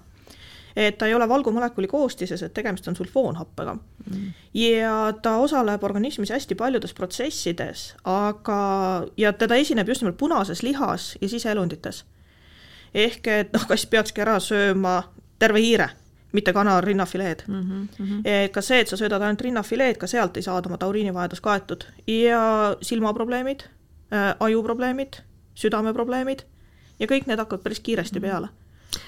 et 0.75 0.97
ta 0.97 1.07
ei 1.07 1.13
ole 1.13 1.29
valgumolekuli 1.29 1.87
koostises, 1.87 2.43
et 2.43 2.53
tegemist 2.53 2.87
on 2.87 2.95
sulfoonhappega 2.95 3.73
mm.. 3.73 4.31
ja 4.53 5.13
ta 5.21 5.37
osaleb 5.37 5.83
organismis 5.83 6.29
hästi 6.29 6.55
paljudes 6.55 6.93
protsessides, 6.93 7.95
aga, 8.03 8.61
ja 9.17 9.33
teda 9.33 9.55
esineb 9.55 9.87
just 9.87 10.01
nimelt 10.01 10.17
punases 10.17 10.63
lihas 10.63 11.17
ja 11.21 11.29
siseelundites. 11.29 12.05
Ehk 12.93 13.27
et 13.27 13.53
noh, 13.53 13.65
kass 13.67 13.85
peakski 13.85 14.21
ära 14.21 14.39
sööma 14.39 15.03
terve 15.39 15.61
hiire, 15.63 15.89
mitte 16.31 16.53
kana 16.53 16.81
rinnafileed 16.81 17.43
mm. 17.47 17.81
-hmm. 17.97 18.51
ka 18.51 18.61
see, 18.61 18.79
et 18.79 18.87
sa 18.87 18.97
söödad 18.97 19.21
ainult 19.21 19.41
rinnafileed, 19.41 19.97
ka 19.97 20.07
sealt 20.07 20.37
ei 20.37 20.43
saada 20.43 20.69
oma 20.69 20.77
tauriinivajadus 20.77 21.41
kaetud 21.41 21.85
ja 22.07 22.75
silmaprobleemid 22.81 23.63
äh,, 24.13 24.35
ajuprobleemid, 24.39 25.21
südameprobleemid 25.55 26.45
ja 26.99 27.07
kõik 27.07 27.27
need 27.27 27.39
hakkavad 27.39 27.63
päris 27.63 27.79
kiiresti 27.79 28.19
peale. 28.19 28.49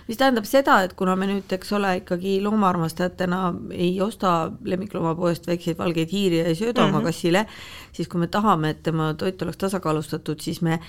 mis 0.08 0.18
tähendab 0.18 0.46
seda, 0.46 0.82
et 0.86 0.94
kuna 0.94 1.16
me 1.16 1.26
nüüd, 1.26 1.54
eks 1.56 1.72
ole, 1.74 1.96
ikkagi 1.98 2.36
loomaarmastajatena 2.44 3.54
ei 3.74 4.02
osta 4.02 4.52
lemmikloomapoest 4.64 5.48
väikseid 5.48 5.78
valgeid 5.78 6.12
hiiri 6.12 6.38
ja 6.38 6.46
ei 6.46 6.56
sööda 6.56 6.82
mm 6.82 6.88
-hmm. 6.88 6.96
oma 6.96 7.02
kassile, 7.02 7.46
siis 7.92 8.08
kui 8.08 8.20
me 8.20 8.28
tahame, 8.28 8.70
et 8.70 8.84
tema 8.84 9.14
toit 9.14 9.42
oleks 9.42 9.58
tasakaalustatud, 9.58 10.40
siis 10.40 10.62
me, 10.62 10.80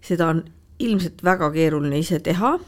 seda 0.00 0.34
ilmselt 0.78 1.24
väga 1.24 1.50
keeruline 1.50 1.98
ise 1.98 2.18
teha, 2.20 2.58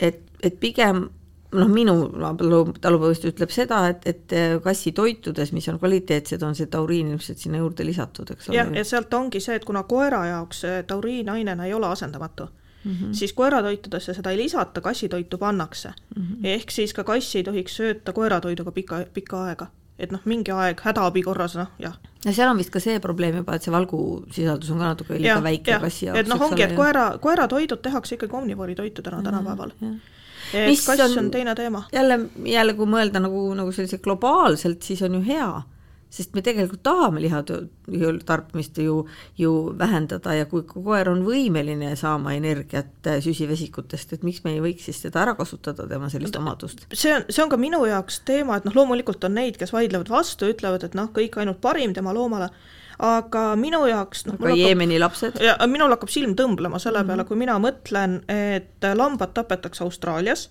et, 0.00 0.20
et 0.42 0.60
pigem 0.60 1.08
noh, 1.56 1.70
minu 1.72 1.94
talu- 2.38 2.74
talupõhjus 2.80 3.24
ütleb 3.30 3.52
seda, 3.54 3.80
et, 3.92 4.06
et 4.06 4.36
kassitoitudes, 4.64 5.52
mis 5.56 5.68
on 5.72 5.80
kvaliteetsed, 5.80 6.42
on 6.44 6.56
see 6.58 6.68
tauriin 6.70 7.14
ilmselt 7.14 7.40
sinna 7.42 7.62
juurde 7.62 7.86
lisatud, 7.86 8.34
eks 8.34 8.50
jah, 8.52 8.68
ole 8.68 8.82
ja. 8.82 8.86
sealt 8.88 9.14
ongi 9.14 9.40
see, 9.42 9.56
et 9.58 9.66
kuna 9.68 9.84
koera 9.88 10.24
jaoks 10.28 10.64
see 10.66 10.82
tauriinainena 10.88 11.68
ei 11.68 11.74
ole 11.74 11.88
asendamatu 11.88 12.48
mm, 12.84 12.92
-hmm. 12.92 13.12
siis 13.12 13.32
koeratoitudesse 13.32 14.14
seda 14.14 14.30
ei 14.30 14.36
lisata, 14.36 14.80
kassitoitu 14.80 15.38
pannakse 15.38 15.88
mm. 15.88 16.22
-hmm. 16.22 16.46
ehk 16.46 16.70
siis 16.70 16.94
ka 16.94 17.04
kassi 17.04 17.38
ei 17.38 17.44
tohiks 17.44 17.76
sööta 17.76 18.12
koeratoiduga 18.12 18.72
pika, 18.72 19.04
pikka 19.14 19.44
aega. 19.44 19.66
Et 19.98 20.12
noh, 20.12 20.20
mingi 20.24 20.50
aeg 20.54 20.80
hädaabi 20.84 21.22
korras, 21.22 21.54
noh 21.56 21.68
jah 21.78 21.94
ja 22.24 22.32
seal 22.32 22.50
on 22.50 22.58
vist 22.58 22.70
ka 22.70 22.80
see 22.80 22.98
probleem 23.00 23.36
juba, 23.36 23.54
et 23.54 23.62
see 23.62 23.72
valgusisaldus 23.74 24.70
on 24.70 24.78
ka 24.78 24.84
natuke 24.92 25.18
liiga 25.18 25.40
väike 25.42 25.70
jah 25.70 25.80
kassi, 25.82 26.06
jaoks. 26.06 26.20
et 26.20 26.28
noh, 26.28 26.40
ongi, 26.48 26.62
et 26.62 26.74
koera, 26.76 27.18
koeratoidud 27.22 27.82
tehakse 27.82 28.14
ikkagi 28.18 28.36
omnivoori 28.36 28.74
toitudena 28.74 29.22
tänapäeval. 29.22 29.72
et 30.54 30.68
Mis 30.68 30.86
kass 30.86 31.00
on- 31.00 31.18
on 31.18 31.30
teine 31.30 31.54
teema. 31.54 31.82
jälle, 31.92 32.18
jälle 32.44 32.74
kui 32.74 32.86
mõelda 32.86 33.20
nagu, 33.20 33.54
nagu 33.54 33.72
sellise 33.72 33.98
globaalselt, 33.98 34.82
siis 34.82 35.02
on 35.02 35.14
ju 35.14 35.20
hea, 35.26 35.62
sest 36.10 36.34
me 36.36 36.42
tegelikult 36.44 36.82
tahame 36.86 37.20
liha 37.20 37.42
tarbimist 38.26 38.78
ju, 38.80 39.02
ju 39.36 39.52
vähendada 39.78 40.34
ja 40.38 40.46
kui 40.48 40.64
koer 40.68 41.10
on 41.12 41.20
võimeline 41.26 41.92
saama 42.00 42.32
energiat 42.36 43.10
süsivesikutest, 43.24 44.16
et 44.16 44.24
miks 44.26 44.40
me 44.44 44.54
ei 44.56 44.62
võiks 44.64 44.88
siis 44.88 45.02
seda 45.04 45.22
ära 45.26 45.36
kasutada, 45.38 45.86
tema 45.90 46.08
sellist 46.12 46.36
omadust. 46.40 46.86
see 46.94 47.12
on, 47.14 47.28
see 47.28 47.44
on 47.44 47.52
ka 47.52 47.60
minu 47.60 47.84
jaoks 47.88 48.22
teema, 48.28 48.56
et 48.56 48.68
noh, 48.68 48.76
loomulikult 48.80 49.28
on 49.28 49.36
neid, 49.36 49.60
kes 49.60 49.74
vaidlevad 49.74 50.10
vastu, 50.12 50.48
ütlevad, 50.48 50.88
et 50.88 50.96
noh, 50.98 51.12
kõik 51.14 51.36
ainult 51.40 51.60
parim 51.64 51.92
tema 51.96 52.16
loomale, 52.16 52.48
aga 53.04 53.44
minu 53.60 53.84
jaoks 53.90 54.26
noh, 54.30 54.40
aga 54.40 54.56
Jeemeni 54.56 54.98
lapsed, 55.00 55.38
ja 55.44 55.58
minul 55.70 55.92
hakkab 55.94 56.12
silm 56.12 56.34
tõmblema 56.38 56.80
selle 56.82 57.04
peale, 57.06 57.28
kui 57.28 57.38
mina 57.38 57.60
mõtlen, 57.62 58.22
et 58.32 58.88
lambad 58.96 59.36
tapetakse 59.36 59.84
Austraalias, 59.84 60.48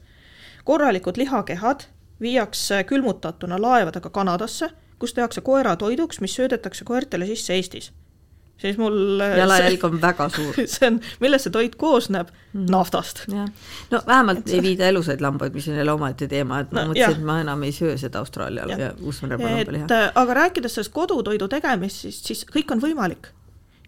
korralikud 0.67 1.17
lihakehad 1.17 1.87
viiakse 2.21 2.83
külmutatuna 2.89 3.59
laevadega 3.61 4.09
Kanadasse, 4.13 4.69
kus 4.99 5.13
tehakse 5.13 5.41
koeratoiduks, 5.41 6.21
mis 6.21 6.35
söödetakse 6.35 6.85
koertele 6.85 7.25
sisse 7.25 7.53
Eestis. 7.53 7.91
siis 8.57 8.77
mul 8.77 9.19
jalajälg 9.41 9.83
on 9.83 10.01
väga 10.01 10.29
suur. 10.29 10.55
see 10.73 10.87
on, 10.87 10.99
millest 11.19 11.47
see 11.47 11.53
toit 11.53 11.75
koosneb 11.75 12.31
mm.? 12.53 12.65
naftast. 12.71 13.25
no 13.91 14.01
vähemalt 14.07 14.49
ei 14.49 14.61
viida 14.61 14.87
elusaid 14.87 15.21
lambaid, 15.21 15.53
mis 15.53 15.67
on 15.67 15.77
jälle 15.77 15.91
omaette 15.91 16.27
teema, 16.27 16.59
et 16.59 16.71
ma 16.71 16.81
No, 16.81 16.93
mõtlesin, 16.93 17.21
et 17.21 17.25
ma 17.31 17.39
enam 17.43 17.63
ei 17.63 17.73
söö 17.75 17.97
seda 17.97 18.19
Austraalial 18.25 18.73
ja, 18.73 18.77
ja 18.77 18.93
Uus-Meremaa 19.01 19.51
lambaliha 19.57 19.85
et. 19.85 19.91
äh, 19.91 20.11
aga 20.15 20.37
rääkides 20.43 20.77
sellest 20.77 20.93
kodutoidu 20.93 21.47
tegemist, 21.47 22.05
siis, 22.05 22.21
siis 22.23 22.45
kõik 22.53 22.73
on 22.73 22.81
võimalik. 22.81 23.29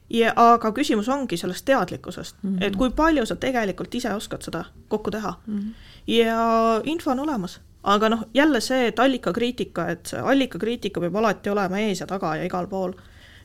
ja 0.10 0.34
aga 0.36 0.72
küsimus 0.74 1.10
ongi 1.10 1.38
sellest 1.38 1.66
teadlikkusest 1.66 2.36
mm, 2.42 2.56
-hmm. 2.56 2.64
et 2.64 2.76
kui 2.76 2.90
palju 2.90 3.26
sa 3.26 3.36
tegelikult 3.36 3.96
ise 3.96 4.14
oskad 4.14 4.42
seda 4.42 4.66
kokku 4.88 5.12
teha 5.12 5.34
mm. 5.48 5.58
-hmm. 5.58 5.74
ja 6.08 6.82
info 6.84 7.12
on 7.12 7.20
olemas, 7.20 7.60
aga 7.84 8.10
noh, 8.10 8.26
jälle 8.34 8.60
see, 8.62 8.88
et 8.88 9.00
allikakriitika, 9.00 9.88
et 9.90 10.06
see 10.12 10.20
allikakriitika 10.20 11.00
peab 11.02 11.16
alati 11.16 11.50
olema 11.50 11.80
ees 11.80 12.02
ja 12.02 12.08
taga 12.08 12.36
ja 12.36 12.44
igal 12.44 12.68
pool. 12.68 12.94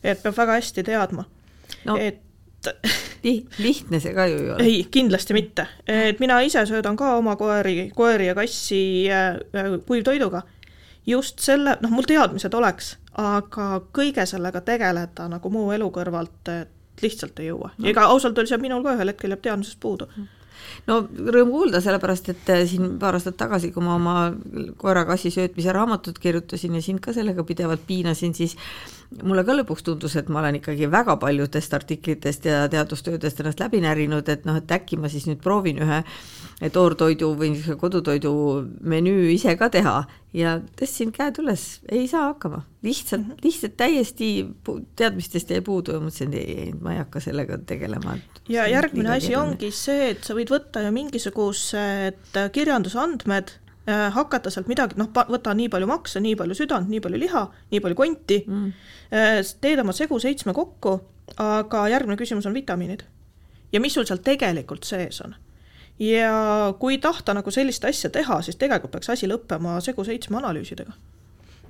et 0.05 0.23
peab 0.23 0.37
väga 0.37 0.53
hästi 0.61 0.83
teadma 0.83 1.25
No. 1.85 1.97
et 1.97 2.21
Li- 3.25 3.45
lihtne 3.59 4.01
see 4.01 4.15
ka 4.15 4.27
ju 4.27 4.39
ei 4.39 4.51
ole. 4.51 4.63
ei, 4.65 4.85
kindlasti 4.91 5.35
mitte, 5.37 5.67
et 5.89 6.21
mina 6.21 6.41
ise 6.41 6.63
söödan 6.67 6.97
ka 6.97 7.17
oma 7.17 7.37
koeri, 7.37 7.91
koeri 7.95 8.27
ja 8.27 8.35
kassi 8.35 9.11
äh, 9.13 9.37
äh, 9.57 9.71
kuivtoiduga. 9.87 10.43
just 11.07 11.39
selle, 11.39 11.77
noh, 11.83 11.91
mul 11.91 12.07
teadmised 12.09 12.55
oleks, 12.55 12.97
aga 13.21 13.81
kõige 13.93 14.25
sellega 14.27 14.61
tegeleda 14.65 15.29
nagu 15.29 15.51
muu 15.51 15.71
elu 15.77 15.91
kõrvalt, 15.93 16.49
et 16.49 17.03
lihtsalt 17.03 17.39
ei 17.41 17.51
jõua 17.51 17.71
no.. 17.77 17.89
ega 17.89 18.07
ausalt 18.09 18.39
öeldes 18.39 18.61
minul 18.61 18.83
ka 18.83 18.95
ühel 18.97 19.13
hetkel 19.13 19.35
jääb 19.35 19.43
teadmisest 19.45 19.81
puudu 19.81 20.09
no 20.89 21.01
rõõm 21.05 21.53
kuulda, 21.53 21.81
sellepärast 21.85 22.31
et 22.33 22.53
äh, 22.53 22.65
siin 22.71 22.99
paar 23.01 23.19
aastat 23.19 23.39
tagasi, 23.41 23.73
kui 23.75 23.85
ma 23.85 23.97
oma 23.99 24.17
koera-kassi 24.81 25.33
söötmise 25.35 25.73
raamatut 25.75 26.19
kirjutasin 26.23 26.79
ja 26.79 26.83
sind 26.85 27.03
ka 27.05 27.15
sellega 27.17 27.45
pidevalt 27.47 27.87
piinasin, 27.87 28.35
siis 28.35 28.57
mulle 29.23 29.45
ka 29.47 29.55
lõpuks 29.55 29.85
tundus, 29.87 30.17
et 30.19 30.29
ma 30.33 30.41
olen 30.41 30.59
ikkagi 30.61 30.89
väga 30.91 31.17
paljudest 31.23 31.75
artiklitest 31.77 32.49
ja 32.49 32.65
teadustöödest 32.73 33.41
ennast 33.41 33.61
läbi 33.63 33.81
närinud, 33.85 34.29
et 34.29 34.45
noh, 34.49 34.59
et 34.59 34.75
äkki 34.75 34.99
ma 35.01 35.11
siis 35.13 35.29
nüüd 35.29 35.43
proovin 35.45 35.81
ühe 35.85 36.03
toortoidu 36.75 37.33
või 37.39 37.53
niisuguse 37.53 37.79
kodutoidu 37.81 38.35
menüü 38.87 39.33
ise 39.35 39.57
ka 39.59 39.69
teha 39.75 39.97
ja 40.35 40.55
tõstsin 40.79 41.11
käed 41.15 41.39
üles, 41.43 41.65
ei 41.91 42.07
saa 42.11 42.29
hakkama, 42.31 42.63
lihtsalt 42.87 43.27
-hmm. 43.27 43.43
lihtsalt 43.45 43.77
täiesti 43.77 44.31
teadmistest 44.97 45.51
jäi 45.51 45.61
puudu 45.61 45.97
ja 45.97 46.03
mõtlesin, 46.03 46.35
ei, 46.35 46.59
ei, 46.67 46.73
ma 46.81 46.95
ei 46.95 47.03
hakka 47.03 47.21
sellega 47.21 47.59
tegelema. 47.59 48.19
ja 48.49 48.67
järgmine 48.67 49.17
asi 49.17 49.37
ongi 49.37 49.71
see, 49.71 50.11
et 50.11 50.25
sa 50.25 50.35
võid 50.35 50.51
võtta 50.51 50.83
ju 50.85 50.93
mingisugused 50.93 52.41
kirjandusandmed 52.53 53.59
hakata 53.87 54.51
sealt 54.51 54.69
midagi, 54.71 54.97
noh, 54.97 55.11
võta 55.13 55.53
nii 55.57 55.69
palju 55.73 55.89
makse, 55.89 56.21
nii 56.25 56.37
palju 56.41 56.57
südant, 56.57 56.89
nii 56.89 57.03
palju 57.05 57.19
liha, 57.21 57.43
nii 57.73 57.81
palju 57.85 57.99
konti 57.99 58.39
mm., 58.47 58.69
äh, 59.13 59.41
teed 59.61 59.83
oma 59.83 59.93
segu 59.93 60.17
seitsme 60.23 60.55
kokku, 60.57 60.95
aga 61.41 61.89
järgmine 61.93 62.17
küsimus 62.21 62.47
on 62.49 62.55
vitamiinid. 62.57 63.05
ja 63.73 63.81
mis 63.81 63.95
sul 63.95 64.07
seal 64.09 64.23
tegelikult 64.25 64.89
sees 64.89 65.21
on? 65.21 65.35
ja 66.01 66.73
kui 66.79 66.99
tahta 66.99 67.35
nagu 67.35 67.51
sellist 67.51 67.85
asja 67.85 68.11
teha, 68.11 68.41
siis 68.43 68.57
tegelikult 68.57 68.97
peaks 68.97 69.13
asi 69.13 69.29
lõppema 69.29 69.77
segu 69.85 70.05
seitsme 70.05 70.41
analüüsidega. 70.41 70.93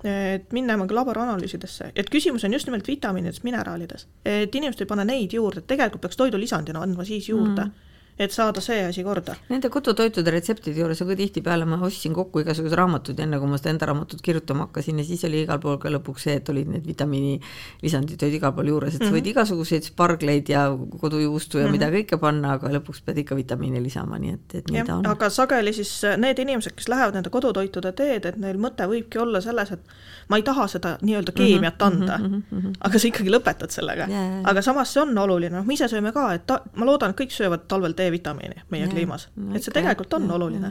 et 0.05 0.53
minema 0.53 0.87
ka 0.87 0.95
laboranalüüsidesse, 0.95 1.91
et 1.97 2.11
küsimus 2.11 2.45
on 2.45 2.53
just 2.53 2.71
nimelt 2.71 2.87
vitamiinides, 2.89 3.43
mineraalides. 3.43 4.07
et 4.25 4.55
inimesed 4.55 4.87
ei 4.87 4.87
pane 4.87 5.05
neid 5.05 5.35
juurde, 5.35 5.65
et 5.65 5.67
tegelikult 5.67 6.07
peaks 6.07 6.17
toidulisandina 6.17 6.81
andma 6.81 7.05
siis 7.05 7.29
juurde 7.29 7.65
mm 7.65 7.84
et 8.19 8.31
saada 8.31 8.63
see 8.63 8.79
asi 8.87 9.03
korda. 9.03 9.35
Nende 9.51 9.69
kodutoitude 9.75 10.31
retseptide 10.31 10.79
juures 10.79 11.01
on 11.03 11.09
ka 11.11 11.17
tihtipeale, 11.19 11.67
ma 11.67 11.81
ostsin 11.83 12.15
kokku 12.15 12.45
igasugused 12.45 12.77
raamatud, 12.79 13.19
enne 13.25 13.41
kui 13.43 13.51
ma 13.51 13.59
seda 13.59 13.73
enda 13.75 13.89
raamatut 13.91 14.23
kirjutama 14.23 14.69
hakkasin 14.69 15.01
ja 15.03 15.07
siis 15.09 15.25
oli 15.27 15.41
igal 15.43 15.59
pool 15.63 15.81
ka 15.83 15.91
lõpuks 15.91 16.29
see, 16.29 16.37
et 16.39 16.53
olid 16.53 16.71
need 16.71 16.87
vitamiinilisandid 16.87 18.23
olid 18.23 18.39
igal 18.39 18.55
pool 18.55 18.71
juures, 18.71 18.95
et 18.95 19.03
sa 19.03 19.09
võid 19.09 19.17
mm 19.17 19.25
-hmm. 19.25 19.31
igasuguseid 19.35 19.89
spargleid 19.91 20.49
ja 20.49 20.67
kodujuustu 21.01 21.59
ja 21.59 21.67
mm 21.67 21.69
-hmm. 21.69 21.73
mida 21.73 21.91
kõike 21.91 22.21
panna, 22.21 22.53
aga 22.59 22.71
lõpuks 22.79 23.03
pead 23.05 23.19
ikka 23.25 23.37
vitamiine 23.37 23.83
lisama, 23.83 24.19
nii 24.19 24.35
et, 24.35 24.55
et 24.55 24.71
nii 24.71 24.79
ja, 24.79 24.85
ta 24.85 24.97
on. 24.97 25.07
aga 25.07 25.31
sageli 25.31 25.73
siis 25.73 26.03
need 26.17 26.39
inimesed, 26.39 26.73
kes 26.73 26.89
lähevad 26.89 27.15
nende 27.15 27.31
kodutoitude 27.31 27.93
teed, 27.93 28.25
et 28.25 28.37
neil 28.37 28.59
mõte 28.59 28.87
võibki 28.87 29.19
olla 29.19 29.41
selles, 29.41 29.73
et 29.73 29.81
ma 30.29 30.37
ei 30.37 30.43
taha 30.43 30.67
seda 30.69 30.99
nii-öelda 31.03 31.33
mhm, 31.33 31.43
keemiat 31.43 31.83
anda 31.83 32.19
mm, 32.19 32.43
-hmm. 32.53 32.73
aga 32.81 32.99
sa 32.99 33.09
ikkagi 33.09 33.31
lõpetad 33.31 33.71
sellega 33.71 34.07
yeah.. 34.09 34.41
aga 34.45 34.63
samas 34.63 34.93
see 34.93 35.03
on 35.03 35.19
oluline, 35.19 35.57
noh, 35.57 35.67
me 35.67 35.75
ise 35.75 35.89
sööme 35.89 36.13
ka, 36.13 36.33
et 36.35 36.47
ta, 36.47 36.61
ma 36.75 36.87
loodan, 36.87 37.11
et 37.11 37.21
kõik 37.21 37.35
söövad 37.35 37.67
talvel 37.69 37.95
D-vitamiini 38.05 38.63
meie 38.71 38.85
yeah. 38.85 38.93
kliimas, 38.93 39.29
et 39.55 39.65
see 39.65 39.75
tegelikult 39.75 40.13
on 40.21 40.29
yeah. 40.29 40.37
oluline 40.37 40.71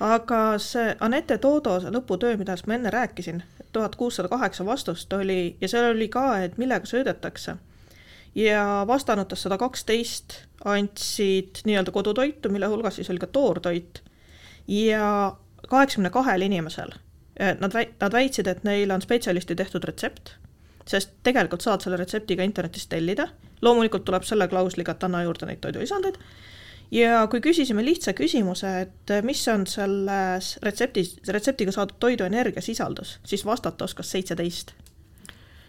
aga 0.00 0.40
see 0.60 0.96
Anette 1.00 1.38
Toodo, 1.38 1.78
lõputöö, 1.92 2.36
millest 2.40 2.66
ma 2.66 2.76
enne 2.76 2.90
rääkisin, 2.92 3.42
tuhat 3.72 3.96
kuussada 3.96 4.28
kaheksa 4.28 4.66
vastust 4.66 5.12
oli 5.12 5.56
ja 5.60 5.68
seal 5.68 5.90
oli 5.94 6.08
ka, 6.12 6.38
et 6.44 6.58
millega 6.58 6.86
söödetakse. 6.86 7.56
ja 8.34 8.84
vastanutest 8.86 9.42
sada 9.42 9.58
kaksteist 9.58 10.42
andsid 10.64 11.62
nii-öelda 11.64 11.90
kodutoitu, 11.92 12.48
mille 12.48 12.66
hulgas 12.66 12.96
siis 12.96 13.10
oli 13.10 13.18
ka 13.18 13.26
toortoit 13.26 14.02
ja 14.68 15.36
kaheksakümne 15.68 16.10
kahel 16.10 16.40
inimesel 16.40 16.92
Nad 17.36 17.72
väi-, 17.74 17.92
nad 18.00 18.12
väitsid, 18.12 18.46
et 18.46 18.62
neil 18.64 18.90
on 18.90 19.02
spetsialisti 19.04 19.54
tehtud 19.54 19.84
retsept, 19.84 20.30
sest 20.88 21.16
tegelikult 21.26 21.64
saad 21.64 21.84
selle 21.84 21.98
retsepti 22.00 22.36
ka 22.38 22.46
internetist 22.46 22.90
tellida, 22.92 23.28
loomulikult 23.62 24.04
tuleb 24.06 24.26
selle 24.26 24.48
klausliga, 24.48 24.94
et 24.94 25.06
anna 25.06 25.22
juurde 25.26 25.48
neid 25.48 25.60
toidulisandeid, 25.64 26.18
ja 26.94 27.26
kui 27.30 27.42
küsisime 27.44 27.84
lihtsa 27.84 28.14
küsimuse, 28.16 28.72
et 28.86 29.14
mis 29.26 29.42
on 29.52 29.66
selles 29.70 30.56
retseptis, 30.62 31.16
retseptiga 31.28 31.74
saadud 31.74 31.98
toidu 32.00 32.26
energiasisaldus, 32.28 33.18
siis 33.24 33.46
vastata 33.46 33.88
oskas 33.88 34.10
seitseteist. 34.14 34.74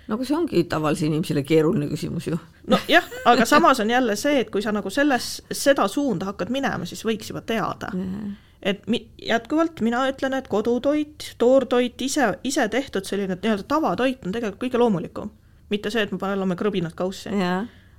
No 0.08 0.16
aga 0.16 0.24
see 0.24 0.38
ongi 0.38 0.62
tavalisele 0.72 1.10
inimesele 1.10 1.42
keeruline 1.44 1.90
küsimus 1.92 2.30
ju. 2.30 2.38
nojah, 2.72 3.08
aga 3.28 3.46
samas 3.46 3.82
on 3.84 3.90
jälle 3.92 4.16
see, 4.16 4.40
et 4.40 4.52
kui 4.54 4.64
sa 4.64 4.72
nagu 4.72 4.90
selles, 4.90 5.42
seda 5.52 5.88
suunda 5.92 6.30
hakkad 6.30 6.54
minema, 6.54 6.88
siis 6.88 7.04
võiks 7.04 7.34
juba 7.34 7.42
teada. 7.44 7.90
Mm 7.94 8.36
et 8.62 8.88
mi-, 8.88 9.06
jätkuvalt 9.22 9.82
mina 9.86 10.04
ütlen, 10.10 10.34
et 10.38 10.48
kodutoit, 10.52 11.32
toortoit, 11.38 12.02
ise, 12.02 12.32
ise 12.44 12.68
tehtud 12.74 13.06
selline 13.06 13.38
nii-öelda 13.38 13.68
tavatoit 13.68 14.26
on 14.26 14.36
tegelikult 14.36 14.64
kõige 14.66 14.82
loomulikum. 14.82 15.32
mitte 15.70 15.92
see, 15.92 16.06
et 16.08 16.12
me 16.12 16.18
paneme 16.18 16.56
krõbinad 16.56 16.96
kaussi. 16.96 17.30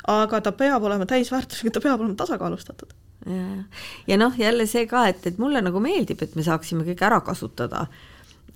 aga 0.09 0.41
ta 0.41 0.53
peab 0.53 0.83
olema 0.83 1.07
täisväärtuslik, 1.07 1.73
ta 1.73 1.81
peab 1.81 2.01
olema 2.01 2.15
tasakaalustatud. 2.17 2.95
ja, 3.27 3.65
ja 4.07 4.19
noh, 4.19 4.39
jälle 4.39 4.67
see 4.67 4.87
ka, 4.87 5.07
et, 5.09 5.27
et 5.27 5.39
mulle 5.39 5.63
nagu 5.63 5.81
meeldib, 5.81 6.23
et 6.23 6.35
me 6.37 6.43
saaksime 6.43 6.85
kõik 6.85 7.03
ära 7.07 7.21
kasutada 7.21 7.87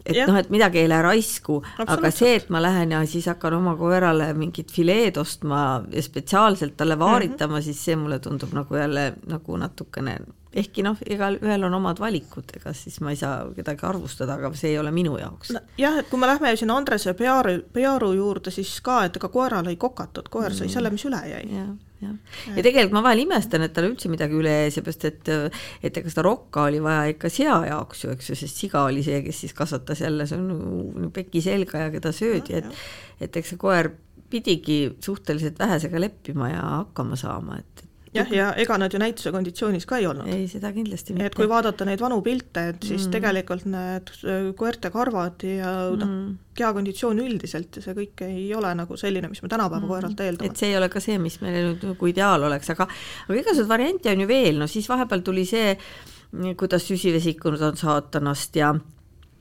et 0.07 0.19
noh, 0.27 0.37
et 0.39 0.51
midagi 0.51 0.81
ei 0.83 0.89
lähe 0.91 1.03
raisku, 1.05 1.61
aga 1.85 2.11
see, 2.11 2.35
et 2.41 2.49
ma 2.51 2.59
lähen 2.63 2.95
ja 2.95 3.03
siis 3.07 3.29
hakkan 3.31 3.55
oma 3.61 3.77
koerale 3.79 4.33
mingit 4.35 4.73
fileed 4.75 5.19
ostma 5.21 5.83
ja 5.93 6.03
spetsiaalselt 6.03 6.77
talle 6.77 6.99
vaaritama 6.99 7.55
mm, 7.55 7.59
-hmm. 7.59 7.65
siis 7.65 7.85
see 7.85 7.97
mulle 7.97 8.19
tundub 8.19 8.53
nagu 8.53 8.77
jälle 8.77 9.13
nagu 9.27 9.57
natukene 9.57 10.19
ehkki 10.53 10.85
noh, 10.85 10.99
igalühel 11.09 11.65
on 11.67 11.77
omad 11.79 12.01
valikud, 12.03 12.51
ega 12.59 12.75
siis 12.77 12.99
ma 13.05 13.13
ei 13.13 13.19
saa 13.21 13.47
kedagi 13.57 13.87
arvustada, 13.89 14.37
aga 14.37 14.51
see 14.59 14.75
ei 14.75 14.81
ole 14.81 14.93
minu 14.95 15.15
jaoks 15.21 15.55
no,. 15.57 15.63
jah, 15.81 15.97
et 16.03 16.11
kui 16.11 16.21
me 16.21 16.29
lähme 16.29 16.53
sinna 16.61 16.77
Andrese 16.77 17.15
Pearu, 17.19 17.55
Pearu 17.73 18.13
juurde, 18.19 18.53
siis 18.55 18.75
ka, 18.85 19.03
et 19.09 19.17
ega 19.21 19.31
koeral 19.33 19.71
ei 19.73 19.79
kokatud, 19.81 20.29
koer 20.33 20.53
sai 20.53 20.69
mm. 20.69 20.75
selle, 20.75 20.93
mis 20.93 21.07
üle 21.09 21.23
jäi. 21.31 21.43
jah, 21.57 21.71
jah. 22.05 22.19
ja 22.51 22.67
tegelikult 22.69 22.97
ma 22.99 23.05
vahel 23.09 23.25
imestan, 23.25 23.65
et 23.65 23.75
tal 23.77 23.89
üldse 23.89 24.13
midagi 24.13 24.37
üle 24.37 24.53
jäi, 24.59 24.75
seepärast 24.77 25.09
et, 25.09 25.33
et 25.89 26.01
ega 26.03 26.13
seda 26.13 26.27
rokka 26.29 26.67
oli 26.69 26.83
vaja 26.85 27.09
ikka 27.15 27.33
sea 27.33 27.59
jaoks 27.71 28.05
ju, 28.05 28.13
eks 28.17 28.33
ju, 28.33 28.39
sest 28.43 28.65
siga 28.67 28.85
oli 28.91 29.05
see, 29.07 29.23
kes 29.25 29.45
siis 29.47 29.57
kasvatas 29.57 30.05
jälle, 30.05 30.29
see 30.29 30.41
on 30.41 31.13
peki 31.17 31.45
selga 31.45 31.87
ja 31.87 31.93
keda 31.95 32.13
söödi, 32.17 32.61
et, 32.61 32.85
et 33.25 33.41
eks 33.41 33.55
see 33.55 33.61
koer 33.61 33.95
pidigi 34.33 34.83
suhteliselt 35.01 35.59
vähesega 35.61 36.01
leppima 36.01 36.53
ja 36.53 36.63
hakkama 36.63 37.17
saama, 37.21 37.59
et, 37.61 37.85
jah, 38.17 38.33
ja 38.33 38.51
ega 38.61 38.77
nad 38.81 38.93
ju 38.93 39.01
näituse 39.01 39.33
konditsioonis 39.35 39.87
ka 39.89 39.99
ei 40.01 40.07
olnud. 40.09 40.29
ei, 40.33 40.47
seda 40.51 40.73
kindlasti 40.75 41.17
mitte. 41.17 41.31
et 41.31 41.37
kui 41.39 41.49
vaadata 41.51 41.87
neid 41.89 42.03
vanu 42.03 42.21
pilte, 42.25 42.67
et 42.75 42.87
siis 42.87 43.07
mm. 43.07 43.15
tegelikult 43.17 43.67
need 43.73 44.13
äh, 44.23 44.49
koerte 44.59 44.93
karvad 44.95 45.45
ja 45.47 45.75
noh 45.91 46.09
mm., 46.09 46.39
kehakonditsioon 46.59 47.23
üldiselt 47.25 47.79
ja 47.79 47.85
see 47.85 47.97
kõik 47.97 48.25
ei 48.27 48.47
ole 48.55 48.75
nagu 48.77 48.97
selline, 49.01 49.31
mis 49.33 49.41
me 49.45 49.49
tänapäeva 49.49 49.81
mm. 49.81 49.93
koeralt 49.93 50.25
eeldame. 50.25 50.53
et 50.53 50.61
see 50.61 50.73
ei 50.73 50.79
ole 50.81 50.91
ka 50.93 51.01
see, 51.05 51.19
mis 51.23 51.39
meil 51.45 51.61
nüüd 51.71 51.87
nagu 51.93 52.11
ideaal 52.11 52.49
oleks, 52.49 52.73
aga 52.75 52.89
aga 52.89 53.39
igasuguseid 53.39 53.71
variante 53.71 54.13
on 54.13 54.25
ju 54.25 54.31
veel, 54.31 54.59
no 54.61 54.69
siis 54.71 54.89
vahepeal 54.93 55.25
tuli 55.25 55.47
see, 55.49 55.77
kuidas 56.59 56.89
süsivesikud 56.89 57.61
on 57.61 57.79
saatanast 57.81 58.57
ja 58.61 58.75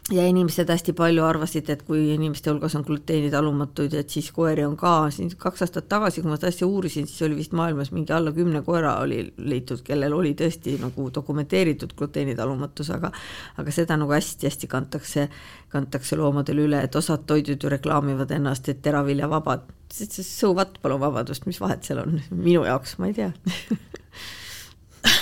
ja 0.09 0.23
inimesed 0.27 0.69
hästi 0.69 0.93
palju 0.97 1.23
arvasid, 1.23 1.69
et 1.69 1.83
kui 1.85 2.01
inimeste 2.15 2.49
hulgas 2.49 2.73
on 2.75 2.83
gluteenitalumatuid, 2.87 3.93
et 3.99 4.09
siis 4.09 4.31
koeri 4.33 4.63
on 4.65 4.73
ka, 4.79 4.93
siin 5.13 5.29
kaks 5.37 5.61
aastat 5.65 5.87
tagasi, 5.91 6.23
kui 6.23 6.31
ma 6.31 6.39
seda 6.39 6.49
asja 6.51 6.67
uurisin, 6.67 7.07
siis 7.07 7.21
oli 7.27 7.37
vist 7.37 7.53
maailmas 7.57 7.91
mingi 7.93 8.13
alla 8.15 8.33
kümne 8.35 8.63
koera 8.65 8.95
oli 9.03 9.21
leitud, 9.37 9.83
kellel 9.85 10.15
oli 10.17 10.33
tõesti 10.37 10.75
nagu 10.81 11.07
dokumenteeritud 11.13 11.93
gluteenitalumatus, 11.97 12.91
aga 12.97 13.13
aga 13.61 13.75
seda 13.75 13.99
nagu 14.01 14.15
hästi-hästi 14.15 14.71
kantakse, 14.71 15.29
kantakse 15.71 16.19
loomadele 16.19 16.65
üle, 16.65 16.81
et 16.81 16.97
osad 16.97 17.27
toidud 17.29 17.61
ju 17.61 17.71
reklaamivad 17.71 18.33
ennast, 18.35 18.69
et 18.73 18.81
teraviljavabad, 18.81 19.69
so 19.91 20.53
what, 20.55 20.81
palun 20.81 21.01
vabadust, 21.03 21.45
mis 21.45 21.61
vahet 21.61 21.85
seal 21.85 22.03
on, 22.03 22.19
minu 22.31 22.65
jaoks, 22.65 22.97
ma 22.97 23.11
ei 23.11 23.19
tea 23.21 23.31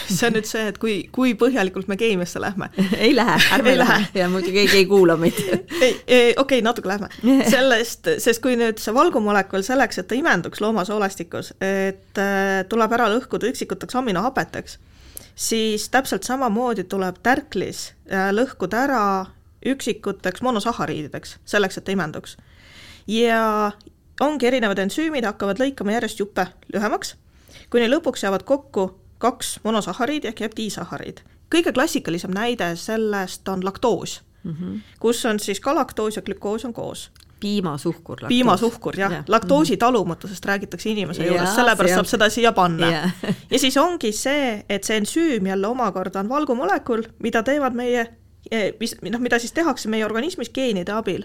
see 0.17 0.27
on 0.27 0.35
nüüd 0.37 0.47
see, 0.49 0.65
et 0.71 0.77
kui, 0.81 0.95
kui 1.13 1.33
põhjalikult 1.39 1.89
me 1.91 1.97
keemiasse 1.99 2.41
lähme. 2.41 2.69
ei 3.05 3.13
lähe, 3.15 3.37
ärme 3.55 3.75
lähe 3.77 3.99
ja 4.17 4.29
muidu 4.31 4.53
keegi 4.55 4.81
ei 4.81 4.87
kuula 4.89 5.17
meid 5.19 5.39
ei, 5.49 5.57
ei, 5.85 5.93
okei 5.93 6.33
okay,, 6.43 6.61
natuke 6.65 6.91
lähme. 6.91 7.09
sellest, 7.49 8.11
sest 8.23 8.43
kui 8.43 8.57
nüüd 8.59 8.81
see 8.81 8.93
valgumolekul 8.95 9.65
selleks, 9.65 10.01
et 10.01 10.09
ta 10.09 10.17
imenduks 10.17 10.61
loomasoolestikus, 10.63 11.53
et 11.63 12.21
äh, 12.21 12.61
tuleb 12.69 12.95
ära 12.97 13.09
lõhkuda 13.13 13.49
üksikuteks 13.51 13.99
aminohapeteks, 13.99 14.79
siis 15.39 15.89
täpselt 15.93 16.27
samamoodi 16.27 16.87
tuleb 16.89 17.21
tärklis 17.25 17.89
äh, 18.11 18.29
lõhkuda 18.35 18.85
ära 18.87 19.03
üksikuteks 19.65 20.41
monosahariidideks, 20.45 21.37
selleks, 21.45 21.79
et 21.79 21.87
ta 21.87 21.91
imenduks. 21.95 22.37
ja 23.07 23.71
ongi 24.21 24.47
erinevad 24.47 24.79
ensüümid 24.83 25.25
hakkavad 25.27 25.59
lõikama 25.61 25.95
järjest 25.95 26.19
juppe 26.19 26.47
lühemaks, 26.73 27.15
kuni 27.71 27.87
lõpuks 27.89 28.23
jäävad 28.25 28.43
kokku 28.47 28.89
kaks 29.19 29.59
monosahariidi 29.63 30.27
ehk 30.27 30.41
jääb 30.41 30.57
disahariid. 30.57 31.21
kõige 31.55 31.73
klassikalisem 31.73 32.31
näide 32.31 32.75
sellest 32.75 33.47
on 33.47 33.65
laktoos 33.65 34.21
mm, 34.43 34.51
-hmm. 34.51 34.79
kus 34.99 35.25
on 35.25 35.39
siis 35.39 35.59
galaktoos 35.59 36.15
ja 36.15 36.21
glükoos 36.21 36.65
on 36.65 36.73
koos 36.73 37.11
piimasuhkur. 37.39 38.17
piimasuhkur, 38.27 38.99
jah 38.99 39.11
ja., 39.11 39.23
laktoosi 39.27 39.73
mhm. 39.73 39.79
talumatusest 39.79 40.45
räägitakse 40.45 40.89
inimese 40.89 41.23
ja, 41.23 41.31
juures, 41.31 41.55
sellepärast 41.55 41.93
saab 41.93 42.05
seda 42.05 42.29
siia 42.29 42.51
panna. 42.51 42.91
ja 43.51 43.59
siis 43.59 43.77
ongi 43.77 44.11
see, 44.11 44.65
et 44.69 44.83
see 44.83 44.99
ensüüm 44.99 45.47
jälle 45.47 45.67
omakorda 45.67 46.19
on 46.19 46.29
valgumolekul, 46.29 47.03
mida 47.23 47.43
teevad 47.43 47.77
meie, 47.77 48.07
eh, 48.51 48.71
mis, 48.79 48.95
noh, 49.01 49.21
mida 49.23 49.39
siis 49.39 49.55
tehakse 49.55 49.89
meie 49.89 50.05
organismis 50.05 50.49
geenide 50.49 50.91
abil. 50.91 51.23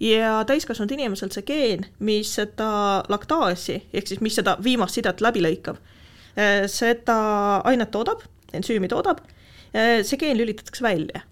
ja 0.00 0.44
täiskasvanud 0.48 0.92
inimesel 0.96 1.28
see 1.28 1.42
geen, 1.44 1.82
mis 1.98 2.30
seda 2.34 3.02
laktaasi, 3.08 3.82
ehk 3.92 4.06
siis 4.08 4.20
mis 4.24 4.38
seda 4.40 4.56
viimast 4.64 4.96
sidet 4.96 5.20
läbi 5.20 5.42
lõikab, 5.44 5.76
seda 6.70 7.16
ainet 7.66 7.90
toodab, 7.90 8.22
ensüümi 8.54 8.88
toodab, 8.88 9.18
see 9.72 10.18
geen 10.18 10.38
lülitatakse 10.38 10.82
välja 10.82 11.24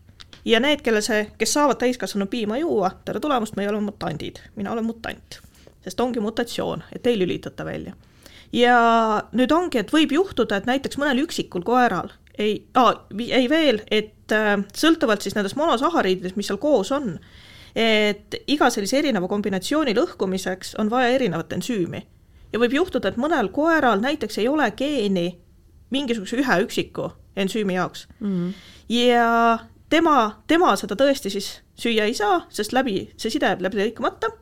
ja 0.49 0.61
need, 0.63 0.83
kellel 0.85 1.03
see, 1.05 1.27
kes 1.39 1.53
saavad 1.57 1.81
täiskasvanu 1.81 2.29
piima 2.31 2.59
juua, 2.61 2.91
tere 3.05 3.21
tulemast, 3.21 3.57
me 3.57 3.65
ei 3.65 3.71
ole 3.73 3.81
mutandid, 3.85 4.41
mina 4.57 4.73
olen 4.73 4.87
mutant. 4.87 5.41
sest 5.85 6.01
ongi 6.01 6.21
mutatsioon, 6.21 6.83
et 6.93 7.07
ei 7.07 7.19
lülitata 7.19 7.65
välja. 7.65 7.93
ja 8.53 8.79
nüüd 9.33 9.53
ongi, 9.53 9.79
et 9.79 9.93
võib 9.93 10.13
juhtuda, 10.13 10.57
et 10.57 10.67
näiteks 10.67 10.99
mõnel 10.99 11.25
üksikul 11.25 11.63
koeral 11.63 12.13
ei 12.39 12.63
ah,, 12.75 12.95
ei 13.19 13.49
veel, 13.51 13.83
et 13.91 14.33
äh, 14.33 14.55
sõltuvalt 14.75 15.23
siis 15.23 15.35
nendest 15.35 15.57
monosahariididest, 15.59 16.37
mis 16.37 16.47
seal 16.49 16.61
koos 16.63 16.93
on, 16.95 17.19
et 17.75 18.39
iga 18.47 18.71
sellise 18.71 18.99
erineva 18.99 19.29
kombinatsiooni 19.29 19.95
lõhkumiseks 19.99 20.77
on 20.79 20.91
vaja 20.91 21.11
erinevat 21.19 21.53
ensüümi. 21.53 22.05
Ja 22.53 22.59
võib 22.59 22.73
juhtuda, 22.73 23.09
et 23.09 23.21
mõnel 23.21 23.51
koeral 23.53 24.01
näiteks 24.01 24.39
ei 24.39 24.49
ole 24.49 24.71
geeni 24.77 25.39
mingisuguse 25.91 26.37
ühe 26.37 26.61
üksiku 26.65 27.11
ensüümi 27.37 27.75
jaoks 27.75 28.09
mm. 28.21 28.35
-hmm. 28.35 28.53
ja 28.89 29.59
tema, 29.91 30.43
tema 30.47 30.75
seda 30.77 30.97
tõesti 30.99 31.31
siis 31.33 31.61
süüa 31.79 32.09
ei 32.09 32.15
saa, 32.15 32.43
sest 32.49 32.73
läbi, 32.73 33.11
see 33.17 33.31
side 33.31 33.47
jääb 33.47 33.63
läbi 33.63 33.81
lõikamata. 33.83 34.33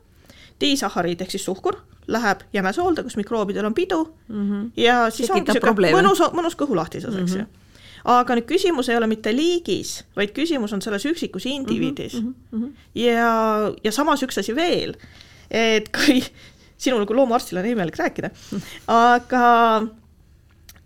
diisahariid 0.61 1.21
ehk 1.21 1.31
siis 1.31 1.45
suhkur 1.45 1.77
läheb 2.07 2.41
jämesoolde, 2.53 3.03
kus 3.03 3.17
mikroobidel 3.17 3.65
on 3.65 3.73
pidu 3.73 4.03
mm 4.27 4.49
-hmm. 4.49 4.71
ja 4.77 5.09
siis 5.09 5.29
ongi 5.29 5.51
sihuke 5.51 5.91
mõnus, 5.91 6.21
mõnus 6.33 6.55
kõhulahtisus 6.55 7.11
mm, 7.11 7.17
-hmm. 7.17 7.23
eks 7.23 7.35
ju. 7.35 7.41
Mhm. 7.41 7.49
aga 8.05 8.35
nüüd 8.35 8.47
küsimus 8.47 8.89
ei 8.89 8.97
ole 8.97 9.07
mitte 9.07 9.35
liigis, 9.35 10.05
vaid 10.15 10.29
küsimus 10.29 10.73
on 10.73 10.81
selles 10.81 11.05
üksikus 11.05 11.45
indiviidis 11.45 12.21
mm. 12.21 12.33
-hmm. 12.53 12.71
ja, 12.95 13.71
ja 13.83 13.91
samas 13.91 14.23
üks 14.23 14.39
asi 14.39 14.55
veel, 14.55 14.95
et 15.51 15.89
kui 15.89 16.23
sinul 16.77 17.05
kui 17.05 17.15
loomaarstil 17.15 17.57
on 17.57 17.65
imelik 17.65 17.97
rääkida, 17.99 18.29
aga 18.87 19.45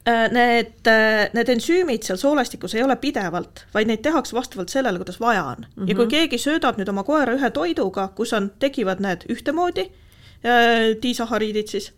Äh, 0.07 0.31
need, 0.33 0.87
äh, 0.89 1.29
need 1.37 1.49
ensüümid 1.53 2.01
seal 2.01 2.17
soolestikus 2.17 2.73
ei 2.73 2.81
ole 2.81 2.95
pidevalt, 2.97 3.67
vaid 3.69 3.85
neid 3.85 4.01
tehakse 4.01 4.33
vastavalt 4.33 4.71
sellele, 4.73 4.97
kuidas 4.97 5.19
vaja 5.21 5.43
on 5.45 5.59
mm. 5.59 5.65
-hmm. 5.83 5.89
ja 5.89 5.95
kui 5.95 6.05
mhm. 6.05 6.11
keegi 6.11 6.37
söödab 6.41 6.79
nüüd 6.79 6.89
oma 6.89 7.03
koera 7.05 7.35
ühe 7.37 7.49
toiduga, 7.53 8.07
kus 8.17 8.33
on, 8.33 8.49
tekivad 8.59 8.97
need 9.05 9.27
ühtemoodi 9.29 9.83
äh,, 9.85 10.97
disahariidid 11.03 11.67
siis 11.67 11.91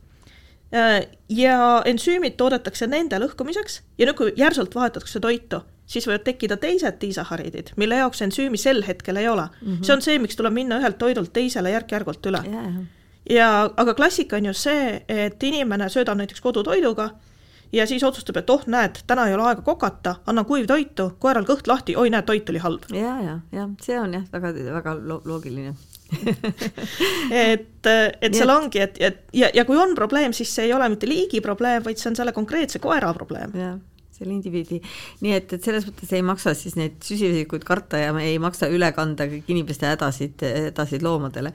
äh,, 0.76 1.08
ja 1.30 1.82
ensüümid 1.86 2.36
toodetakse 2.36 2.88
nende 2.88 3.22
lõhkumiseks 3.24 3.80
ja 3.98 4.10
nüüd, 4.10 4.18
kui 4.20 4.34
järsult 4.36 4.76
vahetatakse 4.76 5.20
toitu, 5.24 5.62
siis 5.86 6.08
võivad 6.08 6.26
tekkida 6.28 6.58
teised 6.58 7.00
disahariidid, 7.02 7.72
mille 7.78 8.02
jaoks 8.04 8.22
ensüümi 8.22 8.58
sel 8.58 8.84
hetkel 8.88 9.16
ei 9.16 9.30
ole 9.30 9.48
mm. 9.62 9.68
-hmm. 9.68 9.84
see 9.84 9.96
on 9.96 10.02
see, 10.02 10.20
miks 10.20 10.36
tuleb 10.36 10.54
minna 10.54 10.82
ühelt 10.84 11.00
toidult 11.00 11.32
teisele 11.34 11.72
järk-järgult 11.72 12.26
üle 12.26 12.44
yeah. 12.52 12.84
Ja 13.30 13.70
aga 13.78 13.94
klassika 13.94 14.36
on 14.36 14.46
ju 14.46 14.54
see, 14.58 15.04
et 15.08 15.44
inimene 15.44 15.90
söödab 15.90 16.18
näiteks 16.20 16.42
kodutoiduga 16.42 17.10
ja 17.74 17.88
siis 17.88 18.04
otsustab, 18.04 18.38
et 18.38 18.50
oh, 18.50 18.64
näed, 18.70 19.02
täna 19.08 19.28
ei 19.28 19.34
ole 19.34 19.48
aega 19.50 19.62
kokata, 19.66 20.16
annan 20.28 20.46
kuivtoitu, 20.46 21.14
koeral 21.20 21.48
kõht 21.48 21.68
lahti, 21.68 21.96
oi 21.98 22.12
näed, 22.14 22.28
toit 22.28 22.50
oli 22.50 22.62
halb. 22.62 22.86
ja, 22.94 23.16
ja, 23.24 23.40
ja 23.52 23.70
see 23.82 23.98
on 24.00 24.14
jah, 24.20 24.28
väga, 24.34 24.54
väga 24.78 24.96
loogiline 25.02 25.74
et, 27.34 27.88
et 28.22 28.36
seal 28.36 28.52
ongi, 28.54 28.84
et, 28.84 29.00
et 29.02 29.24
ja, 29.34 29.50
ja 29.54 29.66
kui 29.66 29.80
on 29.80 29.96
probleem, 29.98 30.36
siis 30.38 30.52
see 30.54 30.68
ei 30.68 30.76
ole 30.76 30.90
mitte 30.94 31.10
liigi 31.10 31.42
probleem, 31.42 31.82
vaid 31.86 31.98
see 31.98 32.12
on 32.12 32.20
selle 32.20 32.36
konkreetse 32.36 32.84
koera 32.84 33.14
probleem. 33.18 33.56
jah 33.58 33.80
selle 34.13 34.34
indiviidi. 34.36 34.80
nii 35.23 35.34
et, 35.36 35.54
et 35.56 35.65
selles 35.65 35.86
mõttes 35.88 36.12
ei 36.13 36.23
maksa 36.26 36.54
siis 36.58 36.76
neid 36.80 36.99
süsivesikuid 37.04 37.65
karta 37.67 37.99
ja 38.02 38.13
me 38.15 38.26
ei 38.30 38.39
maksa 38.41 38.69
üle 38.71 38.89
kanda 38.95 39.28
kõik 39.30 39.49
inimeste 39.54 39.88
hädasid, 39.89 40.43
hädasid 40.43 41.06
loomadele. 41.06 41.54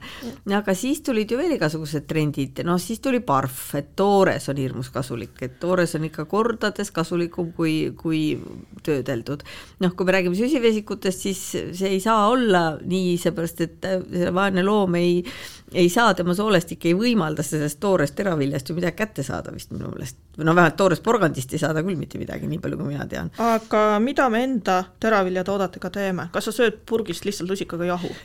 aga 0.59 0.75
siis 0.75 1.01
tulid 1.05 1.31
ju 1.31 1.39
veel 1.39 1.55
igasugused 1.55 2.07
trendid, 2.09 2.63
noh 2.67 2.79
siis 2.81 3.01
tuli 3.03 3.21
parf, 3.25 3.73
et 3.79 3.93
toores 3.99 4.49
on 4.51 4.59
hirmus 4.59 4.91
kasulik, 4.93 5.37
et 5.45 5.59
toores 5.61 5.95
on 5.95 6.07
ikka 6.09 6.25
kordades 6.29 6.91
kasulikum 6.95 7.53
kui, 7.55 7.93
kui 7.97 8.23
töödeldud. 8.83 9.45
noh, 9.79 9.95
kui 9.95 10.07
me 10.07 10.17
räägime 10.17 10.37
süsivesikutest, 10.39 11.27
siis 11.27 11.43
see 11.79 11.93
ei 11.95 12.03
saa 12.03 12.27
olla 12.29 12.77
nii, 12.83 13.15
seepärast 13.21 13.63
et 13.65 13.89
see 14.11 14.33
vaene 14.35 14.63
loom 14.65 14.99
ei 14.99 15.23
ei 15.73 15.89
saa, 15.89 16.13
tema 16.13 16.33
soolestik 16.33 16.85
ei 16.89 16.95
võimalda 16.97 17.43
sellest 17.45 17.79
toorest 17.83 18.15
teraviljast 18.17 18.69
ju 18.69 18.75
midagi 18.77 18.97
kätte 18.97 19.23
saada 19.25 19.53
vist 19.53 19.71
minu 19.73 19.91
meelest. 19.91 20.17
või 20.37 20.47
no 20.47 20.55
vähemalt 20.55 20.77
toorest 20.79 21.03
porgandist 21.03 21.53
ei 21.53 21.61
saada 21.61 21.83
küll 21.85 21.99
mitte 21.99 22.21
midagi, 22.21 22.47
nii 22.49 22.61
palju 22.63 22.79
kui 22.79 22.93
mina 22.93 23.05
tean. 23.07 23.31
aga 23.37 23.83
mida 24.03 24.29
me 24.29 24.43
enda 24.43 24.83
teraviljatoodetega 24.99 25.89
teeme, 25.93 26.29
kas 26.33 26.49
sa 26.49 26.55
sööd 26.55 26.81
purgist 26.89 27.25
lihtsalt 27.25 27.49
lusikaga 27.49 27.91
jahu? 27.93 28.13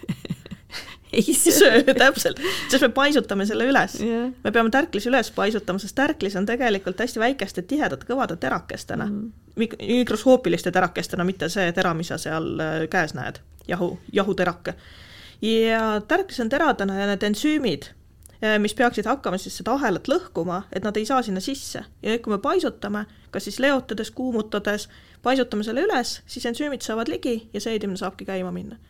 Ei 1.14 1.22
söö, 1.22 1.78
täpselt, 1.94 2.40
sest 2.66 2.82
me 2.82 2.88
paisutame 2.90 3.44
selle 3.46 3.68
üles. 3.70 4.00
Yeah.. 4.02 4.32
me 4.42 4.50
peame 4.50 4.72
tärklise 4.74 5.06
üles 5.12 5.28
paisutama, 5.36 5.78
sest 5.78 5.94
tärklis 5.94 6.34
on 6.34 6.48
tegelikult 6.48 6.98
hästi 6.98 7.22
väikeste 7.22 7.62
tihedate 7.70 8.08
kõvade 8.08 8.34
terakestena. 8.42 9.06
Mm. 9.06 9.28
Mik-, 9.62 9.76
mikroskoopiliste 9.78 10.72
terakestena, 10.74 11.22
mitte 11.22 11.46
see 11.54 11.68
tera, 11.76 11.92
mis 11.94 12.10
sa 12.10 12.18
seal 12.18 12.48
äh, 12.58 12.74
käes 12.90 13.14
näed, 13.14 13.38
jahu, 13.70 13.92
jahuterake 14.10 14.74
ja 15.44 16.00
tärklis 16.08 16.40
on 16.40 16.48
teradena 16.48 16.96
ja 17.00 17.08
need 17.10 17.26
ensüümid, 17.26 17.90
eh, 18.40 18.56
mis 18.58 18.74
peaksid 18.74 19.08
hakkama 19.08 19.38
siis 19.38 19.58
seda 19.60 19.74
ahelat 19.76 20.08
lõhkuma, 20.08 20.62
et 20.72 20.84
nad 20.86 20.96
ei 20.96 21.06
saa 21.06 21.22
sinna 21.22 21.42
sisse. 21.44 21.84
Ja 22.02 22.14
nüüd, 22.14 22.22
kui 22.24 22.32
me 22.32 22.40
paisutame, 22.40 23.04
kas 23.30 23.48
siis 23.48 23.60
leotades, 23.60 24.10
kuumutades, 24.10 24.88
paisutame 25.22 25.66
selle 25.66 25.84
üles, 25.84 26.20
siis 26.26 26.46
ensüümid 26.48 26.82
saavad 26.86 27.12
ligi 27.12 27.48
ja 27.52 27.60
seedimine 27.60 28.00
saabki 28.00 28.24
käima 28.28 28.52
minna 28.54 28.80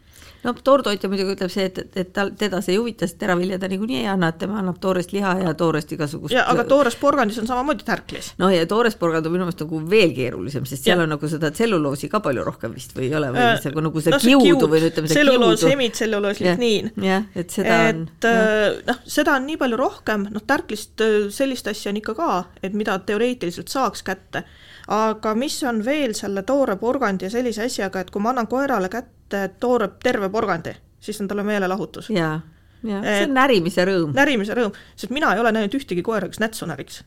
no 0.44 0.52
toortoitja 0.64 1.09
muidugi 1.11 1.35
ütleb 1.37 1.52
see, 1.52 1.66
et, 1.70 1.78
et, 1.80 1.96
et 2.02 2.11
tal, 2.14 2.33
teda 2.38 2.61
see 2.64 2.74
ei 2.74 2.80
huvita, 2.80 3.09
sest 3.09 3.18
teravilja 3.20 3.59
ta 3.61 3.68
niikuinii 3.70 4.00
ei 4.02 4.09
anna, 4.12 4.30
et 4.33 4.38
tema 4.40 4.59
annab 4.61 4.78
toorest 4.83 5.14
liha 5.14 5.33
ja 5.40 5.54
toorest 5.59 5.94
igasugust. 5.96 6.37
aga 6.40 6.66
toores 6.68 6.96
porgandis 7.00 7.38
on 7.42 7.48
samamoodi 7.48 7.87
tärklis. 7.87 8.33
no 8.40 8.50
ja 8.52 8.66
toores 8.70 8.98
porgand 9.00 9.26
on 9.26 9.35
minu 9.35 9.46
meelest 9.46 9.64
nagu 9.64 9.80
veel 9.90 10.12
keerulisem, 10.16 10.66
sest 10.68 10.87
seal 10.88 11.00
ja. 11.00 11.07
on 11.07 11.14
nagu 11.16 11.30
seda 11.30 11.50
tselluloosi 11.54 12.11
ka 12.12 12.20
palju 12.24 12.44
rohkem 12.46 12.74
vist 12.76 12.96
või 12.96 13.09
ei 13.09 13.16
ole 13.20 13.33
või 13.35 13.46
äh, 13.46 13.64
nagu, 13.68 13.87
nagu 13.88 14.04
seda 14.04 14.20
no, 14.20 14.24
kiudu 14.26 14.44
kiud, 14.44 14.66
või 14.74 14.83
ütleme. 14.90 15.12
tselluloos, 15.12 15.64
hemitselluloos, 15.70 16.42
ligniin. 16.44 16.92
jah, 17.09 17.26
et 17.35 17.54
seda 17.54 17.80
et, 17.88 18.04
on. 18.04 18.35
Äh, 18.35 18.66
noh, 18.90 19.00
seda 19.16 19.38
on 19.38 19.48
nii 19.48 19.61
palju 19.61 19.80
rohkem, 19.80 20.28
noh, 20.35 20.44
tärklist 20.46 21.04
äh, 21.04 21.18
sellist 21.35 21.68
asja 21.72 21.92
on 21.94 22.02
ikka 22.02 22.16
ka, 22.18 22.30
et 22.62 22.76
mida 22.76 22.98
teoreetiliselt 23.09 23.72
saaks 23.72 24.04
kätte 24.07 24.44
aga 24.88 25.35
mis 25.35 25.62
on 25.64 25.85
veel 25.85 26.14
selle 26.14 26.42
toore 26.42 26.77
porgandi 26.77 27.29
ja 27.29 27.31
sellise 27.33 27.64
asjaga, 27.64 28.01
et 28.01 28.11
kui 28.11 28.23
ma 28.23 28.35
annan 28.35 28.49
koerale 28.51 28.90
kätte 28.92 29.47
toore 29.61 29.88
terve 30.03 30.29
porgandi, 30.31 30.75
siis 31.01 31.20
on 31.20 31.29
talle 31.29 31.44
meelelahutus. 31.47 32.11
jaa, 32.11 32.40
jaa, 32.85 33.03
see 33.03 33.25
on 33.25 33.35
närimise 33.38 33.87
rõõm. 33.88 34.12
närimise 34.16 34.57
rõõm, 34.59 34.75
sest 34.97 35.12
mina 35.14 35.33
ei 35.35 35.40
ole 35.40 35.53
näinud 35.57 35.75
ühtegi 35.79 36.05
koera, 36.05 36.29
kes 36.29 36.40
nätsu 36.42 36.68
näriks 36.68 37.03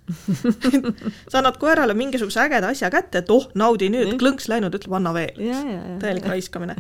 sa 1.32 1.40
annad 1.42 1.60
koerale 1.62 1.94
mingisuguse 1.94 2.42
ägeda 2.48 2.72
asja 2.74 2.90
kätte, 2.94 3.22
et 3.22 3.34
oh, 3.34 3.50
naudi 3.56 3.92
nüüd, 3.94 4.16
klõnks 4.22 4.50
läinud, 4.50 4.74
ütleb 4.74 4.98
anna 4.98 5.14
veel. 5.14 5.38
täielik 6.02 6.26
raiskamine. 6.26 6.78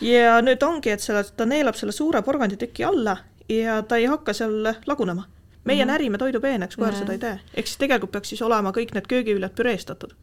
ja 0.00 0.38
nüüd 0.46 0.62
ongi, 0.62 0.94
et 0.94 1.02
selle, 1.02 1.24
ta 1.36 1.48
neelab 1.48 1.78
selle 1.78 1.94
suure 1.96 2.22
porganditüki 2.22 2.86
alla 2.86 3.18
ja 3.50 3.80
ta 3.82 3.98
ei 3.98 4.06
hakka 4.10 4.34
seal 4.34 4.74
lagunema. 4.86 5.26
meie 5.64 5.84
mm 5.84 5.88
-hmm. 5.88 5.92
närime 5.92 6.18
toidu 6.18 6.40
peeneks, 6.40 6.76
koer 6.76 6.94
seda 6.94 7.12
ei 7.12 7.18
tee. 7.18 7.40
ehk 7.54 7.66
siis 7.66 7.82
tegelikult 7.82 8.12
peaks 8.12 8.28
siis 8.28 8.42
olema 8.42 8.70
kõik 8.70 8.94
need 8.94 9.06
köögiviljad 9.10 9.54
püreestatud 9.58 10.14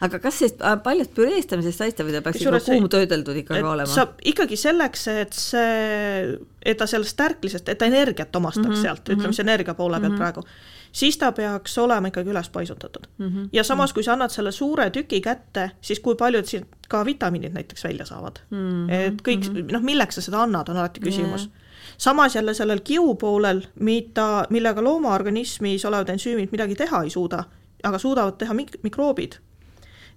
aga 0.00 0.18
kas 0.22 0.38
sellest 0.40 0.62
äh, 0.62 0.76
paljast 0.84 1.14
püreestamisest 1.16 1.84
aistab 1.86 2.08
või 2.08 2.16
ta 2.16 2.22
peaks 2.24 2.42
ikka 2.42 2.60
kuumtöödeldud 2.66 3.40
ikkagi 3.42 3.62
olema? 3.62 3.90
saab 3.90 4.20
ikkagi 4.32 4.58
selleks, 4.60 5.06
et 5.12 5.36
see, 5.36 6.36
et 6.64 6.78
ta 6.78 6.88
sellest 6.90 7.16
tärklisest, 7.18 7.68
et 7.68 7.80
ta 7.80 7.88
energiat 7.90 8.36
omastaks 8.36 8.68
mm 8.68 8.74
-hmm, 8.74 8.82
sealt, 8.82 9.08
ütleme 9.08 9.28
mhm. 9.28 9.38
siis 9.38 9.46
energia 9.46 9.74
poole 9.74 10.00
pealt 10.00 10.12
mm 10.12 10.18
-hmm. 10.18 10.18
praegu, 10.18 10.44
siis 10.92 11.18
ta 11.18 11.32
peaks 11.32 11.78
olema 11.78 12.08
ikkagi 12.08 12.30
üles 12.30 12.48
paisutatud 12.48 13.06
mm. 13.18 13.28
-hmm, 13.28 13.48
ja 13.52 13.64
samas, 13.64 13.90
mhm. 13.90 13.94
kui 13.94 14.02
sa 14.02 14.12
annad 14.12 14.30
selle 14.30 14.52
suure 14.52 14.90
tüki 14.90 15.20
kätte, 15.20 15.70
siis 15.80 16.00
kui 16.00 16.14
paljud 16.14 16.44
siin 16.44 16.66
ka 16.88 17.04
vitamiinid 17.04 17.52
näiteks 17.52 17.84
välja 17.84 18.06
saavad 18.06 18.38
mm. 18.50 18.58
-hmm, 18.58 18.92
et 18.92 19.22
kõik 19.28 19.50
mm 19.50 19.56
-hmm., 19.56 19.72
noh, 19.72 19.82
milleks 19.82 20.14
sa 20.14 20.20
seda 20.20 20.42
annad, 20.42 20.68
on 20.68 20.76
alati 20.76 21.00
küsimus 21.00 21.40
yeah 21.40 21.62
samas 21.98 22.34
jälle 22.34 22.54
sellel 22.54 22.80
kiu 22.84 23.14
poolel, 23.14 23.62
mida, 23.80 24.46
millega 24.50 24.84
loomaorganismis 24.84 25.84
olevad 25.84 26.08
ensüümid 26.08 26.48
midagi 26.52 26.74
teha 26.74 27.02
ei 27.02 27.10
suuda, 27.10 27.44
aga 27.82 27.98
suudavad 27.98 28.38
teha 28.38 28.54
mik-, 28.54 28.78
mikroobid 28.82 29.38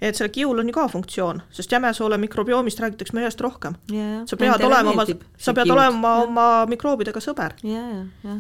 et 0.02 0.18
sellel 0.18 0.32
kiul 0.34 0.60
on 0.60 0.70
ju 0.70 0.76
ka 0.76 0.86
funktsioon, 0.92 1.42
sest 1.56 1.72
jämesoole 1.72 2.18
mikrobiomist 2.22 2.80
räägitakse 2.84 3.16
mehest 3.16 3.42
rohkem. 3.42 3.76
sa 4.26 4.38
pead 4.38 4.64
olema 4.64 4.92
oma, 4.92 5.06
sa 5.38 5.54
pead 5.54 5.70
kiud. 5.70 5.76
olema 5.76 6.12
ja. 6.16 6.24
oma 6.26 6.48
mikroobidega 6.70 7.22
sõber. 7.24 7.56
ja, 7.64 7.84
ja, 7.92 8.02
ja. 8.24 8.36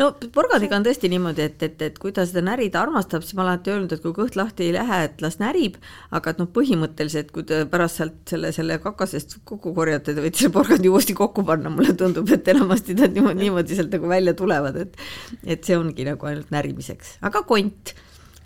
no 0.00 0.10
porgandiga 0.34 0.76
on 0.76 0.86
tõesti 0.86 1.10
niimoodi, 1.12 1.46
et, 1.48 1.62
et, 1.62 1.82
et 1.88 1.98
kui 2.02 2.12
ta 2.16 2.26
seda 2.28 2.44
närida 2.44 2.82
armastab, 2.82 3.24
siis 3.24 3.36
ma 3.38 3.44
olen 3.44 3.54
alati 3.54 3.74
öelnud, 3.74 3.94
et 3.96 4.04
kui 4.04 4.14
kõht 4.16 4.36
lahti 4.38 4.68
ei 4.68 4.74
lähe, 4.76 5.00
et 5.08 5.24
las 5.24 5.40
närib, 5.42 5.80
aga 6.16 6.34
et 6.34 6.42
noh, 6.42 6.50
põhimõtteliselt, 6.52 7.32
kui 7.34 7.46
te 7.48 7.62
pärast 7.70 8.02
sealt 8.02 8.20
selle, 8.34 8.52
selle 8.56 8.78
kakasest 8.82 9.40
kokku 9.48 9.74
korjate, 9.76 10.14
te 10.14 10.24
võite 10.24 10.42
selle 10.42 10.54
porgandi 10.54 10.92
uuesti 10.92 11.16
kokku 11.16 11.44
panna, 11.48 11.72
mulle 11.72 11.96
tundub, 11.98 12.28
et 12.34 12.52
enamasti 12.52 12.98
nad 12.98 13.16
niimoodi, 13.16 13.40
niimoodi 13.46 13.80
sealt 13.80 13.96
nagu 13.96 14.10
välja 14.10 14.36
tulevad, 14.36 14.76
et 14.84 15.00
et 15.46 15.64
see 15.64 15.76
ongi 15.78 16.04
nagu 16.04 16.26
ainult 16.28 16.50
närimiseks, 16.52 17.18
aga 17.26 17.42
kont 17.48 17.94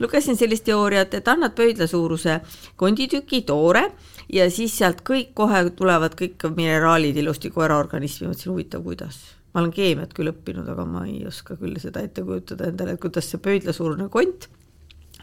lugesin 0.00 0.36
sellist 0.36 0.64
teooriat, 0.64 1.14
et 1.14 1.28
annad 1.28 1.54
pöidla 1.56 1.86
suuruse 1.90 2.40
konditüki 2.76 3.42
toore 3.46 3.84
ja 4.32 4.48
siis 4.50 4.76
sealt 4.78 5.04
kõik 5.06 5.34
kohe 5.34 5.62
tulevad 5.76 6.16
kõik 6.18 6.48
mineraalid 6.56 7.16
ilusti 7.22 7.50
koera 7.54 7.78
organismi, 7.78 8.28
mõtlesin 8.30 8.52
huvitav, 8.52 8.82
kuidas. 8.86 9.20
Ma 9.54 9.62
olen 9.62 9.72
keemiat 9.74 10.14
küll 10.16 10.32
õppinud, 10.32 10.66
aga 10.70 10.84
ma 10.88 11.04
ei 11.06 11.22
oska 11.28 11.54
küll 11.60 11.78
seda 11.78 12.02
ette 12.02 12.24
kujutada 12.26 12.66
endale, 12.70 12.96
et 12.96 13.02
kuidas 13.02 13.28
see 13.30 13.42
pöidlasuurune 13.42 14.08
kont 14.10 14.48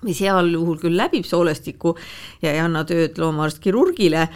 mis 0.05 0.21
heal 0.23 0.49
juhul 0.49 0.79
küll 0.81 0.97
läbib 0.97 1.27
soolestiku 1.27 1.93
ja 2.41 2.53
ei 2.53 2.61
anna 2.61 2.83
tööd 2.87 3.19
loomaarst-kirurgile 3.21 4.27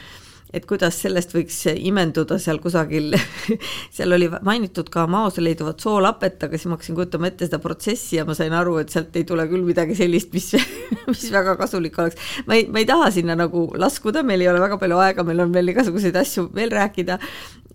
et 0.56 0.66
kuidas 0.70 0.98
sellest 1.04 1.34
võiks 1.36 1.58
imenduda 1.76 2.38
seal 2.42 2.62
kusagil 2.64 3.16
seal 3.96 4.16
oli 4.16 4.30
mainitud 4.46 4.90
ka 4.94 5.06
maos 5.12 5.40
leiduvat 5.42 5.84
soolapet, 5.84 6.38
aga 6.48 6.58
siis 6.58 6.70
ma 6.70 6.78
hakkasin 6.78 6.98
kujutama 6.98 7.30
ette 7.32 7.50
seda 7.50 7.60
protsessi 7.64 8.20
ja 8.20 8.26
ma 8.28 8.36
sain 8.38 8.56
aru, 8.56 8.78
et 8.82 8.94
sealt 8.94 9.16
ei 9.20 9.28
tule 9.28 9.48
küll 9.52 9.66
midagi 9.68 9.98
sellist, 9.98 10.32
mis, 10.36 10.54
mis 11.12 11.26
väga 11.34 11.58
kasulik 11.60 12.00
oleks. 12.00 12.32
ma 12.48 12.60
ei, 12.60 12.70
ma 12.72 12.82
ei 12.82 12.88
taha 12.90 13.12
sinna 13.16 13.36
nagu 13.40 13.68
laskuda, 13.82 14.24
meil 14.24 14.46
ei 14.46 14.50
ole 14.52 14.64
väga 14.64 14.80
palju 14.82 15.02
aega, 15.04 15.28
meil 15.28 15.44
on 15.46 15.54
veel 15.56 15.76
igasuguseid 15.76 16.16
asju 16.24 16.48
veel 16.56 16.72
rääkida. 16.74 17.20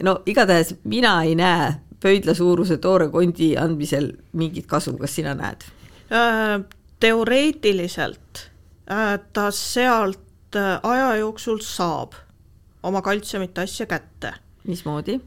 no 0.07 0.21
igatahes 0.31 0.75
mina 0.85 1.19
ei 1.27 1.37
näe 1.38 1.75
pöidla 2.01 2.35
suuruse 2.35 2.81
toore 2.81 3.11
kondi 3.12 3.53
andmisel 3.61 4.12
mingit 4.33 4.66
kasu, 4.71 4.97
kas 5.01 5.19
sina 5.21 5.37
näed 5.37 5.69
äh,? 6.09 6.64
teoreetiliselt 7.01 8.51
äh, 8.90 9.19
ta 9.33 9.51
sealt 9.51 10.57
äh, 10.57 10.81
aja 10.83 11.14
jooksul 11.16 11.61
saab 11.64 12.16
oma 12.83 13.03
kaltsiumit 13.03 13.59
asja 13.59 13.87
kätte. 13.87 14.35
mismoodi? 14.66 15.21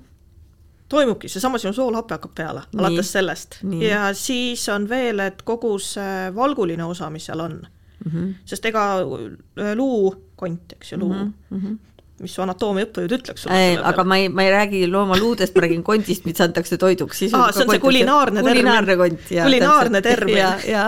toimubki, 0.89 1.30
seesama 1.30 1.58
sinu 1.58 1.74
soolhape 1.74 2.13
hakkab 2.13 2.36
peale, 2.36 2.62
alates 2.78 3.12
sellest. 3.12 3.60
ja 3.82 4.13
siis 4.13 4.68
on 4.70 4.89
veel, 4.89 5.20
et 5.20 5.42
kogu 5.42 5.78
see 5.80 6.30
valguline 6.36 6.86
osa, 6.86 7.10
mis 7.10 7.26
seal 7.26 7.39
on 7.39 7.56
mm, 7.62 8.12
-hmm. 8.12 8.34
sest 8.46 8.66
ega 8.66 8.84
äh, 9.00 9.74
luukont, 9.76 10.74
eks 10.78 10.92
ju, 10.92 11.00
luu 11.00 11.13
mm, 11.13 11.34
-hmm 11.52 11.78
mis 12.24 12.36
su 12.36 12.44
anatoomia 12.44 12.88
õppejõud 12.88 13.16
ütleks 13.18 13.46
sulle. 13.46 13.62
aga 13.92 14.06
ma 14.08 14.20
ei, 14.22 14.30
ma 14.34 14.46
ei 14.46 14.52
räägi 14.54 14.84
loomaloodest, 14.92 15.56
ma 15.56 15.66
räägin 15.66 15.84
kondist, 15.86 16.28
mis 16.30 16.42
antakse 16.44 16.80
toiduks. 16.82 17.24
aa, 17.30 17.52
see 17.52 17.66
on 17.66 17.74
see 17.76 17.84
kulinaarne 17.84 18.42
termin. 18.42 18.62
kulinaarne 18.64 18.98
kont, 19.02 19.28
jah. 19.38 19.50
kulinaarne 19.50 20.02
termin. 20.06 20.38
ja, 20.38 20.54
ja 20.68 20.86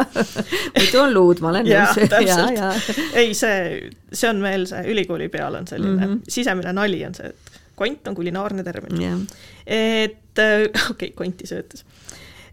muidu 0.78 1.04
on 1.04 1.14
luud, 1.16 1.44
ma 1.46 1.52
olen 1.54 1.70
nõus. 1.70 2.90
ei, 3.14 3.34
see, 3.38 3.92
see 4.12 4.32
on 4.32 4.42
meil 4.44 4.66
see 4.70 4.86
ülikooli 4.96 5.30
peal 5.34 5.60
on 5.60 5.68
selline 5.68 6.00
mm 6.00 6.14
-hmm. 6.14 6.36
sisemine 6.40 6.74
nali 6.74 7.04
on 7.06 7.16
see, 7.18 7.30
et 7.30 7.62
kont 7.76 8.08
on 8.08 8.16
kulinaarne 8.16 8.64
termin 8.64 9.02
yeah.. 9.02 9.20
et 9.68 10.40
äh, 10.40 10.62
okei 10.92 10.92
okay,, 10.92 11.12
konti 11.16 11.48
söötes 11.48 11.86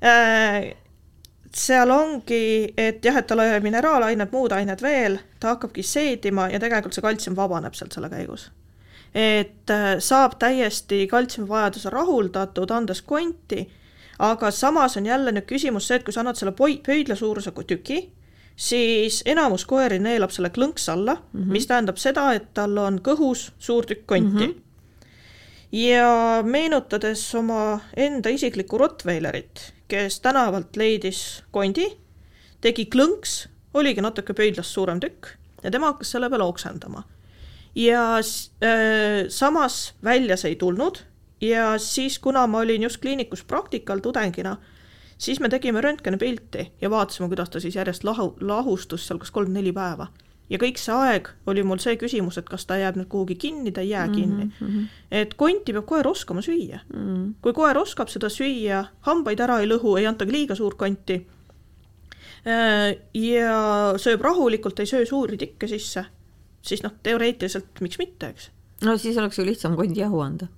äh, 0.02 0.72
seal 1.56 1.90
ongi, 1.92 2.72
et 2.76 3.04
jah, 3.04 3.18
et 3.20 3.26
tal 3.28 3.42
on 3.44 3.62
mineraalained, 3.64 4.32
muud 4.32 4.54
ained 4.56 4.82
veel, 4.82 5.18
ta 5.40 5.54
hakkabki 5.54 5.84
seedima 5.84 6.48
ja 6.52 6.60
tegelikult 6.62 6.96
see 6.96 7.04
kaltsium 7.04 7.36
vabaneb 7.36 7.76
sealt 7.76 7.92
selle 7.96 8.10
käigus 8.12 8.48
et 9.14 9.70
äh, 9.70 9.98
saab 9.98 10.38
täiesti 10.40 11.06
kaltsiumivajaduse 11.06 11.90
rahuldatud, 11.90 12.70
andes 12.70 13.02
konti, 13.02 13.66
aga 14.18 14.50
samas 14.50 14.96
on 14.96 15.06
jälle 15.06 15.32
nüüd 15.32 15.46
küsimus 15.48 15.88
see, 15.88 16.00
et 16.00 16.06
kui 16.06 16.14
sa 16.14 16.22
annad 16.22 16.38
selle 16.40 16.54
poi-, 16.56 16.80
pöidla 16.86 17.16
suurusega 17.18 17.64
tüki, 17.68 18.00
siis 18.56 19.22
enamus 19.26 19.64
koeri 19.68 19.98
neelab 20.00 20.32
selle 20.32 20.52
klõnks 20.52 20.88
alla 20.92 21.14
mm, 21.14 21.40
-hmm. 21.40 21.52
mis 21.52 21.66
tähendab 21.66 22.00
seda, 22.00 22.32
et 22.32 22.52
tal 22.54 22.76
on 22.78 23.00
kõhus 23.04 23.50
suur 23.58 23.86
tükk 23.86 24.06
konti 24.06 24.46
mm. 24.46 24.52
-hmm. 24.52 24.60
ja 25.72 26.42
meenutades 26.42 27.34
oma 27.34 27.80
enda 27.96 28.28
isiklikku 28.28 28.78
Rottweilerit, 28.78 29.72
kes 29.88 30.20
tänavalt 30.20 30.76
leidis 30.76 31.44
kondi, 31.50 31.86
tegi 32.60 32.88
klõnks, 32.94 33.48
oligi 33.74 34.00
natuke 34.00 34.32
pöidlast 34.34 34.70
suurem 34.70 35.00
tükk 35.00 35.36
ja 35.62 35.70
tema 35.70 35.86
hakkas 35.86 36.10
selle 36.10 36.30
peale 36.30 36.44
oksendama 36.44 37.02
ja 37.74 38.18
äh, 38.18 39.28
samas 39.28 39.94
välja 40.04 40.36
see 40.36 40.52
ei 40.52 40.56
tulnud 40.56 41.04
ja 41.42 41.78
siis, 41.78 42.18
kuna 42.18 42.46
ma 42.46 42.58
olin 42.58 42.82
just 42.82 43.00
kliinikus 43.00 43.44
praktikal 43.44 43.98
tudengina, 43.98 44.56
siis 45.18 45.40
me 45.40 45.48
tegime 45.48 45.80
röntgenipilti 45.80 46.72
ja 46.80 46.90
vaatasime, 46.90 47.28
kuidas 47.28 47.50
ta 47.50 47.60
siis 47.60 47.76
järjest 47.76 48.04
lahu, 48.04 48.36
lahustus 48.40 49.06
seal 49.06 49.18
kas 49.18 49.30
kolm-neli 49.30 49.72
päeva. 49.72 50.06
ja 50.50 50.58
kõik 50.60 50.76
see 50.76 50.92
aeg 50.92 51.28
oli 51.48 51.62
mul 51.64 51.80
see 51.80 51.96
küsimus, 51.96 52.36
et 52.38 52.48
kas 52.50 52.66
ta 52.68 52.76
jääb 52.76 52.98
nüüd 53.00 53.08
kuhugi 53.08 53.38
kinni, 53.40 53.72
ta 53.72 53.80
ei 53.80 53.88
jää 53.88 54.06
mm 54.06 54.12
-hmm, 54.12 54.16
kinni 54.20 54.44
mm. 54.44 54.66
-hmm. 54.66 54.86
et 55.10 55.34
konti 55.34 55.72
peab 55.72 55.86
koer 55.86 56.08
oskama 56.08 56.40
süüa 56.40 56.80
mm. 56.94 57.00
-hmm. 57.00 57.32
kui 57.42 57.52
koer 57.52 57.78
oskab 57.78 58.08
seda 58.08 58.28
süüa, 58.28 58.84
hambaid 59.00 59.40
ära 59.40 59.60
ei 59.60 59.68
lõhu, 59.68 59.98
ei 59.98 60.06
anta 60.06 60.24
liiga 60.24 60.54
suurt 60.54 60.76
konti 60.76 61.26
äh, 62.46 62.96
ja 63.14 63.94
sööb 63.96 64.20
rahulikult, 64.20 64.80
ei 64.80 64.86
söö 64.86 65.06
suuri 65.06 65.36
tikke 65.36 65.66
sisse 65.66 66.04
siis 66.62 66.82
noh, 66.82 66.94
teoreetiliselt 67.02 67.80
miks 67.84 67.98
mitte, 67.98 68.32
eks. 68.32 68.50
no 68.86 68.96
siis 68.98 69.18
oleks 69.18 69.38
ju 69.38 69.46
lihtsam 69.46 69.76
kondijahu 69.78 70.20
anda 70.24 70.48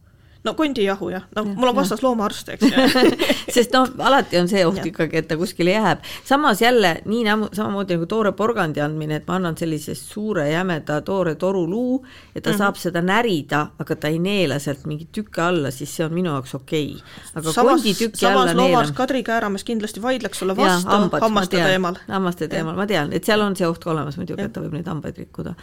no 0.45 0.55
kondijahu 0.55 1.09
jah, 1.11 1.23
no 1.37 1.43
ja, 1.43 1.55
mul 1.57 1.71
on 1.71 1.77
vastas 1.77 2.03
loomaarst, 2.05 2.51
eks 2.55 2.67
sest 3.57 3.73
noh, 3.73 3.89
alati 4.05 4.39
on 4.41 4.49
see 4.51 4.65
oht 4.67 4.83
ja. 4.83 4.87
ikkagi, 4.91 5.23
et 5.23 5.29
ta 5.31 5.39
kuskile 5.41 5.73
jääb. 5.73 6.05
samas 6.25 6.61
jälle 6.63 6.97
nii 7.05 7.25
samamoodi 7.53 7.97
nagu 7.97 8.09
toore 8.11 8.33
porgandi 8.37 8.83
andmine, 8.85 9.23
et 9.23 9.29
ma 9.29 9.39
annan 9.41 9.57
sellise 9.57 9.95
suure 9.99 10.51
jämeda 10.51 11.01
toore 11.07 11.35
toruluu 11.41 12.05
ja 12.35 12.41
ta 12.41 12.51
mm 12.51 12.55
-hmm. 12.55 12.59
saab 12.59 12.77
seda 12.77 13.03
närida, 13.03 13.67
aga 13.79 13.97
ta 13.97 14.09
ei 14.09 14.19
neela 14.19 14.59
sealt 14.59 14.85
mingit 14.87 15.13
tükke 15.13 15.43
alla, 15.43 15.71
siis 15.71 15.97
see 15.97 16.07
on 16.07 16.13
minu 16.15 16.31
jaoks 16.31 16.55
okei 16.55 16.95
okay.. 16.97 17.33
aga 17.35 17.53
samas, 17.53 17.73
konditüki 17.73 18.19
samas 18.19 18.37
alla 18.37 18.45
neelan. 18.45 18.57
loomaarst 18.57 18.95
Kadri 18.95 19.23
Kääramees 19.23 19.65
kindlasti 19.65 20.03
vaidleks 20.03 20.39
sulle 20.39 20.57
vastu 20.57 20.89
hammaste 21.21 21.57
teemal. 21.57 21.95
hammaste 22.09 22.49
teemal, 22.49 22.77
ma 22.77 22.87
tean, 22.87 23.13
et 23.13 23.25
seal 23.25 23.41
on 23.41 23.57
see 23.57 23.69
oht 23.69 23.87
olemas 23.87 24.17
muidugi, 24.17 24.43
et 24.43 24.53
ta 24.53 24.61
võib 24.61 24.77
neid 24.77 24.87
hambaid 24.87 25.19
rikkuda 25.19 25.55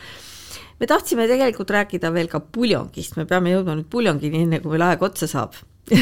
me 0.79 0.87
tahtsime 0.89 1.27
tegelikult 1.29 1.69
rääkida 1.73 2.13
veel 2.13 2.29
ka 2.31 2.41
puljongist, 2.43 3.17
me 3.19 3.27
peame 3.29 3.53
jõudma 3.53 3.77
nüüd 3.77 3.89
puljongini, 3.91 4.45
enne 4.45 4.61
kui 4.63 4.75
meil 4.75 4.89
aeg 4.89 5.03
otsa 5.05 5.29
saab. 5.29 5.59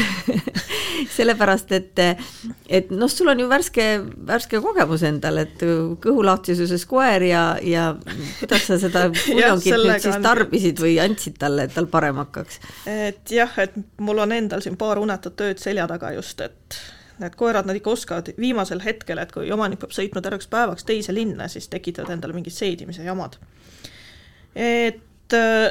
Sellepärast, 1.16 1.72
et, 1.72 2.00
et 2.68 2.90
noh, 2.92 3.08
sul 3.10 3.30
on 3.32 3.40
ju 3.40 3.46
värske, 3.50 3.86
värske 4.28 4.60
kogemus 4.62 5.02
endal, 5.08 5.40
et 5.42 5.64
kõhulahtisuse 6.04 6.78
koer 6.90 7.24
ja, 7.26 7.44
ja 7.64 7.86
kuidas 8.38 8.68
sa 8.68 8.78
seda 8.80 9.06
puljongit 9.16 9.74
nüüd 9.80 10.04
siis 10.04 10.20
tarbisid 10.22 10.82
või 10.84 10.98
andsid 11.02 11.40
talle, 11.40 11.66
et 11.66 11.74
tal 11.74 11.88
parem 11.90 12.20
hakkaks? 12.20 12.60
et 12.92 13.34
jah, 13.34 13.56
et 13.64 13.76
mul 14.04 14.22
on 14.22 14.36
endal 14.36 14.62
siin 14.64 14.78
paar 14.80 15.00
unetut 15.00 15.40
ööd 15.48 15.62
selja 15.62 15.88
taga 15.90 16.12
just, 16.18 16.44
et 16.44 16.80
need 17.20 17.36
koerad, 17.36 17.66
nad 17.68 17.76
ikka 17.76 17.92
oskavad 17.92 18.30
viimasel 18.40 18.80
hetkel, 18.84 19.20
et 19.20 19.32
kui 19.32 19.50
omanik 19.52 19.80
peab 19.82 19.96
sõitma 19.96 20.22
terveks 20.24 20.48
päevaks 20.52 20.86
teise 20.88 21.14
linna, 21.16 21.48
siis 21.52 21.68
tekitavad 21.72 22.14
endale 22.14 22.36
mingid 22.36 22.54
seedimise 22.56 23.04
jamad 23.04 23.36
et 24.54 25.36
äh, 25.36 25.70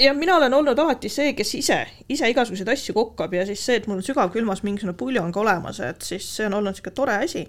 ja 0.00 0.14
mina 0.14 0.36
olen 0.36 0.54
olnud 0.54 0.78
alati 0.78 1.08
see, 1.08 1.32
kes 1.36 1.54
ise, 1.54 1.78
ise 2.08 2.28
igasuguseid 2.30 2.68
asju 2.72 2.94
kokkab 2.96 3.34
ja 3.34 3.46
siis 3.46 3.62
see, 3.66 3.80
et 3.80 3.88
mul 3.88 4.00
on 4.00 4.06
sügavkülmas 4.06 4.62
mingisugune 4.64 4.96
puljong 4.96 5.36
olemas, 5.36 5.80
et 5.84 6.02
siis 6.02 6.26
see 6.36 6.46
on 6.48 6.56
olnud 6.60 6.74
niisugune 6.74 6.96
tore 6.96 7.16
asi. 7.24 7.46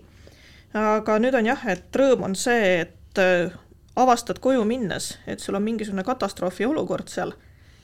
aga 0.73 1.17
nüüd 1.19 1.35
on 1.35 1.47
jah, 1.47 1.63
et 1.71 2.01
rõõm 2.01 2.27
on 2.29 2.35
see, 2.35 2.81
et 2.85 3.21
äh, 3.21 3.55
avastad 3.95 4.39
koju 4.43 4.65
minnes, 4.67 5.13
et 5.27 5.39
sul 5.39 5.55
on 5.55 5.63
mingisugune 5.63 6.03
katastroofi 6.07 6.65
olukord 6.65 7.11
seal 7.11 7.33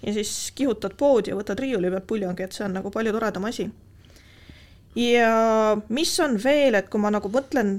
ja 0.04 0.14
siis 0.14 0.52
kihutad 0.56 0.96
poodi 0.98 1.32
ja 1.32 1.38
võtad 1.38 1.60
riiuli 1.60 1.92
pealt 1.92 2.08
puljongi, 2.08 2.44
et 2.44 2.56
see 2.56 2.66
on 2.68 2.76
nagu 2.80 2.92
palju 2.94 3.14
toredam 3.16 3.48
asi. 3.50 3.70
ja 4.96 5.78
mis 5.90 6.20
on 6.20 6.40
veel, 6.44 6.76
et 6.76 6.90
kui 6.90 7.02
ma 7.02 7.12
nagu 7.14 7.32
mõtlen, 7.32 7.78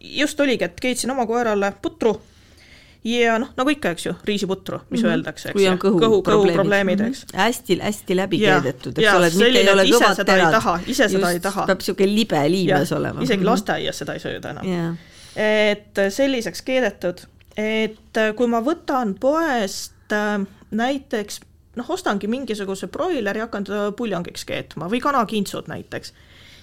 just 0.00 0.40
oligi, 0.40 0.64
et 0.64 0.80
keetsin 0.80 1.10
oma 1.14 1.26
koerale 1.26 1.72
putru 1.82 2.16
ja 3.06 3.36
noh, 3.38 3.50
nagu 3.56 3.70
ikka, 3.70 3.92
eks 3.94 4.06
ju, 4.08 4.12
riisiputru, 4.26 4.80
mis 4.90 5.00
mm 5.00 5.06
-hmm. 5.06 5.10
öeldakse, 5.14 5.50
eks 5.50 5.66
on 5.70 5.78
kõhu, 5.82 6.00
kõhu, 6.02 6.20
kõhuprobleemid, 6.26 7.02
eks. 7.06 7.24
-hmm. 7.24 7.38
hästi, 7.38 7.78
hästi 7.82 8.16
läbi 8.16 8.38
keedetud, 8.42 8.98
eks 8.98 9.14
ole, 9.14 9.26
et 9.26 9.34
mitte 9.34 9.60
ei 9.60 9.72
ole 9.72 9.84
kõvad 9.90 10.24
terad. 10.24 10.86
ise 10.86 11.08
seda 11.08 11.30
ei 11.30 11.40
taha. 11.40 11.66
peab 11.66 11.82
niisugune 11.82 12.14
libe 12.14 12.42
liimes 12.50 12.90
ja, 12.90 12.96
olema. 12.96 13.22
isegi 13.22 13.36
mm 13.36 13.42
-hmm. 13.42 13.50
lasteaias 13.50 13.98
seda 13.98 14.14
ei 14.14 14.20
sööda 14.20 14.50
enam 14.50 14.66
yeah.. 14.66 14.96
et 15.36 16.02
selliseks 16.10 16.62
keedetud, 16.62 17.20
et 17.56 18.22
kui 18.36 18.46
ma 18.46 18.60
võtan 18.60 19.14
poest 19.20 20.12
äh, 20.12 20.46
näiteks 20.70 21.40
noh, 21.76 21.90
ostangi 21.90 22.26
mingisuguse 22.26 22.88
broileri, 22.88 23.40
hakkan 23.40 23.64
teda 23.64 23.92
puljongiks 23.92 24.44
keetma 24.44 24.90
või 24.90 25.00
kanakintsud 25.00 25.68
näiteks, 25.68 26.12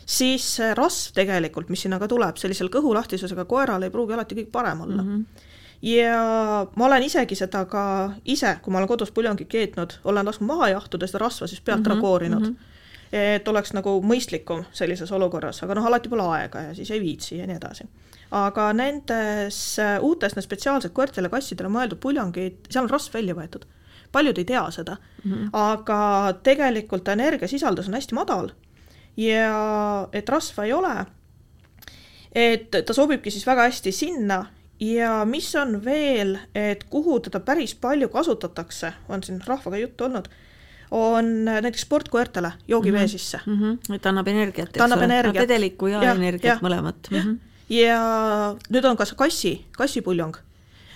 siis 0.05 0.59
rasv 0.73 1.13
tegelikult, 1.13 1.69
mis 1.69 1.81
sinna 1.81 1.99
ka 1.99 2.07
tuleb, 2.07 2.37
sellisel 2.37 2.69
kõhulahtisusega 2.69 3.45
koeral 3.45 3.83
ei 3.83 3.89
pruugi 3.89 4.13
alati 4.13 4.35
kõige 4.35 4.51
parem 4.51 4.81
olla 4.81 5.01
mm. 5.03 5.09
-hmm 5.09 5.49
ja 5.83 6.19
ma 6.75 6.85
olen 6.85 7.03
isegi 7.03 7.35
seda 7.35 7.65
ka 7.69 7.85
ise, 8.25 8.57
kui 8.63 8.71
ma 8.71 8.79
olen 8.79 8.87
kodus 8.87 9.11
puljongi 9.11 9.45
keetnud, 9.51 9.97
olen 10.07 10.25
lasknud 10.25 10.47
maha 10.47 10.69
jahtuda 10.77 11.09
seda 11.09 11.25
rasva 11.25 11.47
siis 11.47 11.61
pealt 11.61 11.83
mm 11.83 11.85
-hmm, 11.85 11.97
ära 11.97 12.01
koorinud 12.01 12.41
mm. 12.41 12.53
-hmm 12.55 12.71
et 13.13 13.47
oleks 13.47 13.73
nagu 13.77 13.99
mõistlikum 14.01 14.63
sellises 14.73 15.11
olukorras, 15.11 15.59
aga 15.63 15.75
noh, 15.77 15.85
alati 15.85 16.09
pole 16.09 16.25
aega 16.33 16.61
ja 16.61 16.71
siis 16.73 16.91
ei 16.91 17.01
viitsi 17.01 17.37
ja 17.37 17.47
nii 17.47 17.55
edasi. 17.55 17.85
aga 18.31 18.73
nendes 18.73 19.77
uutes, 20.01 20.35
need 20.35 20.43
spetsiaalsed 20.43 20.89
koertele, 20.97 21.29
kassidele 21.29 21.69
mõeldud 21.69 21.99
puljongid, 22.01 22.55
seal 22.69 22.87
on 22.87 22.89
rasv 22.89 23.13
välja 23.13 23.35
võetud. 23.35 23.65
paljud 24.11 24.37
ei 24.37 24.45
tea 24.45 24.71
seda 24.71 24.97
mm, 25.23 25.31
-hmm. 25.31 25.49
aga 25.53 26.33
tegelikult 26.43 27.07
energiasisaldus 27.07 27.87
on 27.87 27.93
hästi 27.93 28.15
madal 28.15 28.49
ja 29.17 30.09
et 30.11 30.29
rasva 30.29 30.65
ei 30.65 30.73
ole, 30.73 31.05
et 32.31 32.71
ta 32.85 32.93
sobibki 32.93 33.31
siis 33.31 33.47
väga 33.47 33.61
hästi 33.61 33.91
sinna 33.91 34.45
ja 34.83 35.25
mis 35.25 35.47
on 35.55 35.77
veel, 35.85 36.35
et 36.55 36.83
kuhu 36.91 37.19
teda 37.23 37.39
päris 37.45 37.75
palju 37.75 38.09
kasutatakse, 38.13 38.93
on 39.09 39.23
siin 39.23 39.41
rahvaga 39.45 39.79
juttu 39.79 40.07
olnud, 40.07 40.27
on 40.93 41.29
näiteks 41.45 41.85
sportkoertele 41.87 42.51
joogivee 42.67 42.99
mm 42.99 43.05
-hmm. 43.05 43.11
sisse 43.11 43.39
mm. 43.45 43.59
-hmm. 43.59 43.95
et 43.95 44.05
annab 44.05 44.27
energiat, 44.27 44.71
ta 44.71 44.83
annab 44.83 45.01
energiat. 45.01 45.41
vedelikku 45.47 45.87
ja, 45.87 46.03
ja 46.03 46.11
energiat 46.11 46.61
ja, 46.61 46.69
mõlemat. 46.69 47.11
Mm 47.11 47.17
-hmm. 47.17 47.37
ja 47.69 47.99
nüüd 48.69 48.85
on 48.85 48.97
ka 48.97 49.05
see 49.05 49.15
kassi, 49.15 49.65
kassipuljong. 49.77 50.37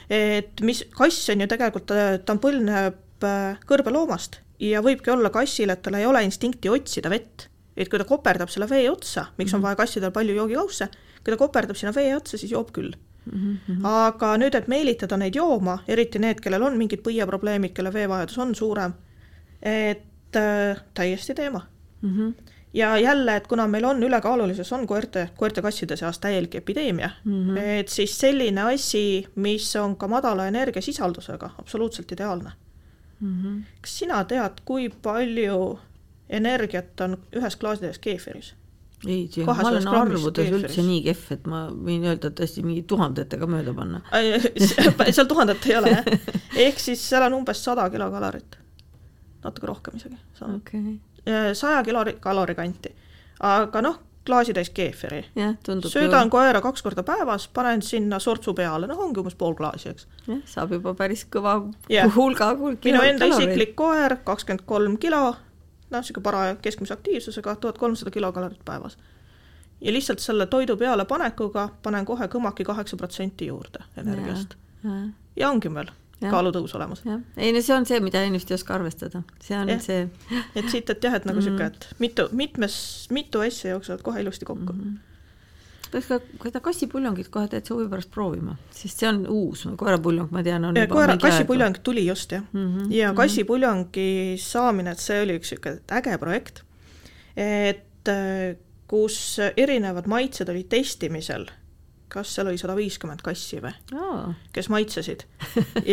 et 0.09 0.61
mis, 0.61 0.85
kass 0.97 1.29
on 1.29 1.41
ju 1.41 1.47
tegelikult, 1.47 1.85
ta 2.25 2.33
on 2.33 2.39
põlvneb 2.39 3.23
äh, 3.23 3.57
kõrbeloomast 3.67 4.39
ja 4.59 4.81
võibki 4.81 5.11
olla 5.11 5.29
kassil, 5.29 5.69
et 5.69 5.81
tal 5.81 5.93
ei 5.93 6.05
ole 6.05 6.23
instinkti 6.23 6.69
otsida 6.69 7.09
vett. 7.09 7.49
et 7.77 7.89
kui 7.89 7.99
ta 7.99 8.05
koperdab 8.05 8.49
selle 8.49 8.69
vee 8.69 8.89
otsa, 8.89 9.25
miks 9.37 9.53
on 9.53 9.59
mhm. 9.59 9.65
vaja 9.65 9.75
kassidel 9.75 10.11
palju 10.11 10.35
joogikausse, 10.35 10.87
kui 11.23 11.31
ta 11.33 11.37
koperdab 11.37 11.75
sinna 11.75 11.93
vee 11.95 12.15
otsa, 12.15 12.37
siis 12.37 12.51
joob 12.51 12.71
küll 12.71 12.93
Mm 13.31 13.57
-hmm. 13.67 13.85
aga 13.87 14.37
nüüd, 14.37 14.55
et 14.55 14.67
meelitada 14.67 15.17
neid 15.17 15.35
jooma, 15.35 15.79
eriti 15.87 16.19
need, 16.19 16.41
kellel 16.41 16.63
on 16.63 16.77
mingid 16.77 17.01
põieprobleemid, 17.05 17.73
kelle 17.73 17.93
veevajadus 17.93 18.37
on 18.37 18.55
suurem, 18.55 18.93
et 19.61 20.35
äh, 20.35 20.83
täiesti 20.93 21.33
teema 21.33 21.61
mm. 22.01 22.09
-hmm. 22.09 22.33
ja 22.73 22.97
jälle, 22.97 23.35
et 23.35 23.47
kuna 23.47 23.67
meil 23.67 23.85
on 23.85 24.03
ülekaalulisus, 24.03 24.73
on 24.73 24.87
koerte, 24.87 25.29
koerte-kasside 25.37 25.95
seas 25.95 26.19
täielik 26.19 26.55
epideemia 26.55 27.09
mm, 27.23 27.49
-hmm. 27.49 27.57
et 27.57 27.87
siis 27.87 28.19
selline 28.19 28.61
asi, 28.61 29.27
mis 29.35 29.75
on 29.75 29.95
ka 29.95 30.07
madala 30.07 30.47
energiasisaldusega, 30.47 31.49
absoluutselt 31.59 32.11
ideaalne 32.11 32.51
mm. 33.19 33.43
-hmm. 33.43 33.63
kas 33.81 33.99
sina 33.99 34.23
tead, 34.23 34.51
kui 34.65 34.89
palju 34.89 35.79
energiat 36.29 37.01
on 37.01 37.17
ühes 37.35 37.55
klaasitäis 37.55 37.99
keefiris? 37.99 38.55
Ei 39.05 39.27
tea, 39.33 39.45
ma 39.45 39.55
olen 39.69 39.87
arvudes 39.91 40.49
üldse 40.49 40.85
nii 40.85 41.01
kehv, 41.05 41.25
et 41.35 41.43
ma 41.49 41.65
võin 41.69 42.05
öelda, 42.07 42.31
et 42.31 42.39
tõesti 42.39 42.63
mingi 42.65 42.81
tuhandetega 42.89 43.49
mööda 43.49 43.73
panna 43.77 44.01
seal 44.09 45.29
tuhandet 45.29 45.67
ei 45.69 45.75
ole 45.77 45.93
jah, 45.93 46.09
ehk 46.65 46.81
siis 46.81 47.03
seal 47.05 47.27
on 47.27 47.37
umbes 47.41 47.61
sada 47.63 47.85
kilokalorit, 47.93 48.57
natuke 49.45 49.69
rohkem 49.69 50.01
isegi, 50.01 50.17
saja 51.53 51.85
kilori, 51.85 52.17
kalori 52.23 52.57
kanti. 52.57 52.95
aga 53.45 53.85
noh, 53.85 54.01
klaasitäis 54.27 54.73
keefiri. 54.75 55.21
söödan 55.87 56.31
koera 56.33 56.61
kaks 56.65 56.81
korda 56.83 57.05
päevas, 57.05 57.47
panen 57.53 57.85
sinna 57.85 58.19
sortsu 58.19 58.55
peale, 58.57 58.89
noh, 58.89 58.99
ongi 59.05 59.21
umbes 59.21 59.37
pool 59.37 59.53
klaasi, 59.55 59.93
eks. 59.93 60.07
jah, 60.25 60.41
saab 60.49 60.73
juba 60.73 60.97
päris 60.97 61.27
kõva 61.29 61.59
yeah. 61.91 62.09
hulga, 62.15 62.55
minu 62.57 63.03
enda 63.03 63.27
kaloreid. 63.27 63.51
isiklik 63.53 63.77
koer, 63.77 64.17
kakskümmend 64.25 64.65
kolm 64.65 64.97
kilo 64.97 65.35
noh, 65.89 65.99
niisugune 65.99 66.23
paraja 66.23 66.55
keskmise 66.55 66.93
aktiivsusega, 66.93 67.55
tuhat 67.55 67.77
kolmsada 67.77 68.11
kilokalorit 68.11 68.65
päevas. 68.65 68.97
ja 69.81 69.93
lihtsalt 69.93 70.19
selle 70.19 70.45
toidu 70.45 70.77
pealepanekuga 70.77 71.69
panen 71.83 72.05
kohe 72.05 72.27
kõmaki 72.27 72.63
kaheksa 72.65 72.97
protsenti 72.97 73.47
juurde 73.47 73.83
energiast. 73.97 74.55
ja 75.35 75.49
ongi 75.49 75.69
meil 75.69 75.93
Ja. 76.21 76.31
kaalutõus 76.33 76.75
olemas. 76.75 77.03
ei 77.37 77.51
no 77.53 77.61
see 77.61 77.75
on 77.75 77.85
see, 77.85 77.99
mida 77.99 78.23
inimesed 78.25 78.49
ei 78.49 78.55
oska 78.55 78.73
arvestada, 78.73 79.21
see 79.39 79.57
on 79.57 79.69
ja. 79.69 79.79
see. 79.79 80.09
et 80.55 80.69
siit, 80.69 80.89
et 80.89 81.03
jah, 81.03 81.13
et 81.13 81.25
nagu 81.25 81.37
niisugune 81.37 81.67
mm 81.67 81.75
-hmm., 81.75 81.75
et 81.75 81.99
mitu, 81.99 82.25
mitmes, 82.31 83.07
mitu 83.11 83.39
asja 83.39 83.71
jooksevad 83.75 84.01
kohe 84.01 84.21
ilusti 84.21 84.45
kokku 84.45 84.73
mm. 84.73 84.79
-hmm 84.79 85.16
peaks 85.91 86.07
ka 86.09 86.19
seda 86.49 86.61
kassipuljongit 86.63 87.29
kohe 87.33 87.49
täitsa 87.51 87.75
huvi 87.75 87.87
pärast 87.91 88.11
proovima, 88.13 88.55
sest 88.75 89.03
see 89.03 89.09
on 89.09 89.23
uus, 89.31 89.65
koerapuljong, 89.79 90.31
ma 90.33 90.43
tean, 90.45 90.69
on 90.69 90.79
koera, 90.91 91.17
kassipuljong 91.21 91.81
tuli 91.83 92.05
just 92.07 92.31
jah. 92.31 92.45
Mm, 92.51 92.67
-hmm, 92.67 92.93
ja 92.93 93.11
mhm. 93.11 93.17
kassipuljongi 93.17 94.09
saamine, 94.41 94.91
et 94.91 95.03
see 95.03 95.21
oli 95.23 95.37
üks 95.39 95.53
niisugune 95.53 95.99
äge 95.99 96.17
projekt, 96.17 96.63
et 97.35 98.11
äh, 98.11 98.57
kus 98.87 99.39
erinevad 99.57 100.07
maitsed 100.07 100.49
olid 100.49 100.69
testimisel, 100.71 101.47
kas 102.07 102.35
seal 102.35 102.47
oli 102.47 102.59
sada 102.59 102.75
viiskümmend 102.77 103.21
kassi 103.25 103.59
või? 103.63 103.73
Oh., 103.93 104.31
kes 104.55 104.69
maitsesid. 104.71 105.25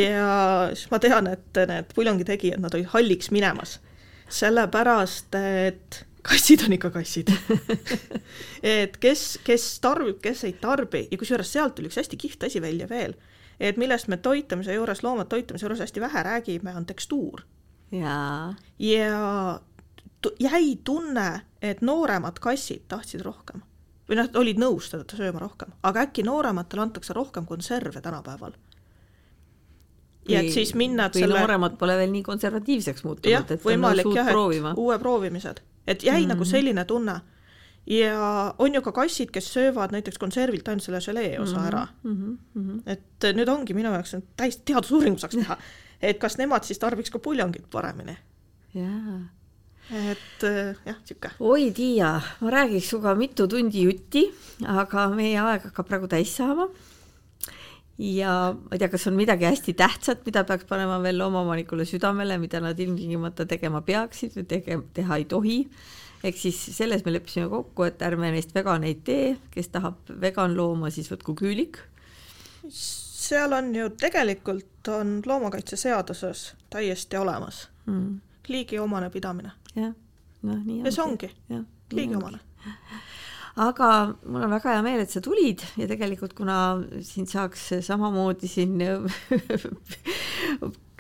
Ja 0.07 0.71
siis 0.75 0.91
ma 0.91 1.01
tean, 1.03 1.27
et 1.27 1.63
need 1.69 1.91
puljongi 1.95 2.25
tegijad, 2.25 2.63
nad 2.63 2.75
olid 2.75 2.91
halliks 2.95 3.31
minemas, 3.35 3.79
sellepärast 4.31 5.35
et 5.35 6.05
kassid 6.25 6.65
on 6.67 6.73
ikka 6.73 6.91
kassid. 6.95 7.31
Et 8.63 8.97
kes, 9.01 9.25
kes 9.45 9.67
tarbib, 9.85 10.19
kes 10.25 10.45
ei 10.49 10.57
tarbi 10.61 11.05
ja 11.11 11.19
kusjuures 11.21 11.53
sealt 11.53 11.77
tuli 11.77 11.91
üks 11.91 12.01
hästi 12.01 12.19
kihvt 12.21 12.47
asi 12.49 12.63
välja 12.65 12.89
veel, 12.91 13.15
et 13.61 13.79
millest 13.81 14.09
me 14.09 14.17
toitamise 14.23 14.75
juures, 14.75 15.05
loomade 15.05 15.29
toitamise 15.33 15.67
juures 15.67 15.85
hästi 15.85 16.03
vähe 16.05 16.23
räägime, 16.27 16.75
on 16.77 16.87
tekstuur. 16.89 17.45
ja, 17.93 18.55
ja 18.79 19.61
jäi 20.41 20.79
tunne, 20.85 21.29
et 21.63 21.83
nooremad 21.83 22.41
kassid 22.41 22.89
tahtsid 22.89 23.21
rohkem. 23.21 23.63
Või 24.09 24.19
noh, 24.19 24.29
olid 24.37 24.59
nõus 24.61 24.91
teda 24.93 25.17
sööma 25.17 25.41
rohkem, 25.41 25.73
aga 25.83 26.05
äkki 26.05 26.25
noorematele 26.25 26.83
antakse 26.83 27.15
rohkem 27.17 27.47
konserve 27.49 28.01
tänapäeval. 28.05 28.53
Ja 30.29 30.41
et 30.41 30.53
siis 30.53 30.75
minna 30.77 31.11
või 31.13 31.25
selle... 31.25 31.39
nooremad 31.39 31.77
pole 31.81 31.97
veel 32.01 32.13
nii 32.13 32.25
konservatiivseks 32.25 33.05
muutunud, 33.05 33.51
et 33.57 33.65
võimalik 33.65 34.09
jah, 34.17 34.29
et 34.29 34.81
uue 34.81 34.99
proovimised 35.01 35.61
et 35.87 36.03
jäi 36.03 36.21
mm 36.21 36.25
-hmm. 36.25 36.29
nagu 36.29 36.45
selline 36.45 36.85
tunne. 36.85 37.21
ja 37.87 38.55
on 38.59 38.75
ju 38.75 38.83
ka 38.83 38.93
kassid, 38.93 39.31
kes 39.31 39.53
söövad 39.55 39.93
näiteks 39.93 40.19
konservilt 40.19 40.69
ainult 40.69 40.83
selle 40.83 41.01
želee 41.01 41.41
osa 41.41 41.57
mm 41.57 41.63
-hmm. 41.63 41.67
ära 41.67 41.87
mm. 42.03 42.45
-hmm. 42.57 42.83
et 42.87 43.37
nüüd 43.37 43.49
ongi 43.49 43.75
minu 43.75 43.93
jaoks 43.93 44.17
täiesti 44.37 44.63
teadusuuringu 44.65 45.19
saaks 45.19 45.37
teha, 45.37 45.57
et 46.03 46.19
kas 46.19 46.39
nemad 46.39 46.65
siis 46.65 46.79
tarbiks 46.79 47.11
ka 47.11 47.19
puljongit 47.19 47.71
paremini. 47.71 48.17
jaa 48.75 49.21
et 49.91 50.43
jah, 50.87 50.97
niisugune. 51.01 51.33
oi 51.41 51.71
Tiia, 51.71 52.21
ma 52.41 52.51
räägiks 52.51 52.91
sinuga 52.91 53.15
mitu 53.15 53.49
tundi 53.49 53.83
jutti, 53.83 54.35
aga 54.67 55.09
meie 55.09 55.39
aeg 55.41 55.63
hakkab 55.63 55.87
praegu 55.87 56.09
täis 56.09 56.37
saama 56.37 56.69
ja 57.99 58.31
ma 58.55 58.75
ei 58.75 58.81
tea, 58.83 58.89
kas 58.91 59.07
on 59.07 59.19
midagi 59.19 59.47
hästi 59.47 59.75
tähtsat, 59.79 60.25
mida 60.27 60.45
peaks 60.45 60.67
panema 60.69 60.99
veel 61.03 61.19
loomaomanikule 61.19 61.87
südamele, 61.87 62.39
mida 62.43 62.61
nad 62.61 62.79
ilmtingimata 62.81 63.47
tegema 63.47 63.85
peaksid 63.87 64.35
või 64.39 64.47
tege-, 64.51 64.81
teha 64.97 65.21
ei 65.21 65.27
tohi. 65.31 65.59
ehk 66.25 66.39
siis 66.41 66.59
selles 66.77 67.05
me 67.05 67.13
leppisime 67.13 67.49
kokku, 67.53 67.85
et 67.85 68.03
ärme 68.03 68.31
neist 68.33 68.55
veganeid 68.55 69.05
tee, 69.05 69.37
kes 69.55 69.69
tahab 69.69 70.11
veganlooma, 70.21 70.91
siis 70.91 71.11
võtku 71.13 71.37
küülik. 71.39 71.79
seal 72.69 73.53
on 73.53 73.75
ju 73.75 73.91
tegelikult 73.91 74.89
on 74.89 75.21
loomakaitseseaduses 75.27 76.55
täiesti 76.71 77.17
olemas 77.17 77.69
mm. 77.87 78.21
liigiomane 78.49 79.11
pidamine. 79.11 79.53
jah, 79.77 79.95
noh 80.43 80.65
nii 80.65 80.81
on. 80.81 80.87
ja 80.87 80.93
see 80.93 81.05
ongi, 81.05 81.31
liigiomane 81.93 82.39
aga 83.55 83.89
mul 84.27 84.47
on 84.47 84.55
väga 84.57 84.73
hea 84.75 84.83
meel, 84.83 85.03
et 85.05 85.13
sa 85.15 85.21
tulid 85.23 85.63
ja 85.79 85.87
tegelikult 85.91 86.35
kuna 86.35 86.57
sind 87.07 87.31
saaks 87.31 87.69
samamoodi 87.87 88.51
siin 88.51 88.81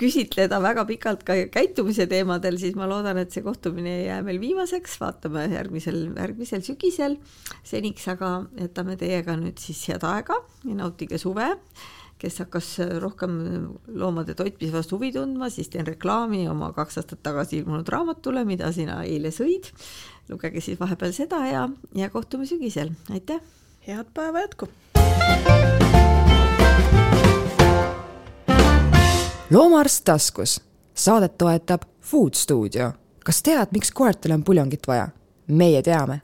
küsitleda 0.00 0.58
väga 0.62 0.84
pikalt 0.86 1.22
ka 1.26 1.36
käitumise 1.54 2.06
teemadel, 2.10 2.58
siis 2.58 2.74
ma 2.78 2.86
loodan, 2.90 3.18
et 3.22 3.34
see 3.34 3.44
kohtumine 3.46 3.92
ei 4.00 4.06
jää 4.08 4.22
meil 4.26 4.40
viimaseks, 4.42 4.96
vaatame 5.02 5.46
järgmisel, 5.52 6.00
järgmisel 6.14 6.64
sügisel. 6.66 7.18
seniks 7.66 8.06
aga 8.10 8.30
jätame 8.58 8.96
teiega 9.00 9.36
nüüd 9.38 9.58
siis 9.62 9.82
head 9.90 10.06
aega 10.06 10.38
ja 10.64 10.78
nautige 10.78 11.18
suve 11.18 11.52
kes 12.24 12.38
hakkas 12.40 12.68
rohkem 13.00 13.32
loomade 14.00 14.34
toitmise 14.34 14.72
vastu 14.72 14.96
huvi 14.96 15.12
tundma, 15.12 15.50
siis 15.52 15.68
teen 15.68 15.86
reklaami 15.86 16.46
oma 16.48 16.70
kaks 16.72 17.02
aastat 17.02 17.20
tagasi 17.22 17.60
ilmunud 17.60 17.88
raamatule, 17.92 18.46
mida 18.48 18.72
sina 18.72 19.02
eile 19.04 19.32
sõid. 19.34 19.68
lugege 20.28 20.60
siis 20.64 20.80
vahepeal 20.80 21.12
seda 21.12 21.42
ja, 21.50 21.68
ja 21.94 22.08
kohtume 22.10 22.46
sügisel, 22.48 22.94
aitäh! 23.12 23.40
head 23.86 24.08
päeva 24.14 24.40
jätku! 24.46 24.68
loomaarst 29.50 30.04
taskus, 30.04 30.60
saadet 30.94 31.38
toetab 31.38 31.84
Food 32.00 32.40
Studio. 32.40 32.92
kas 33.24 33.42
tead, 33.42 33.68
miks 33.72 33.92
koertele 33.92 34.34
on 34.34 34.44
puljongit 34.44 34.88
vaja? 34.88 35.08
meie 35.48 35.82
teame 35.82 36.22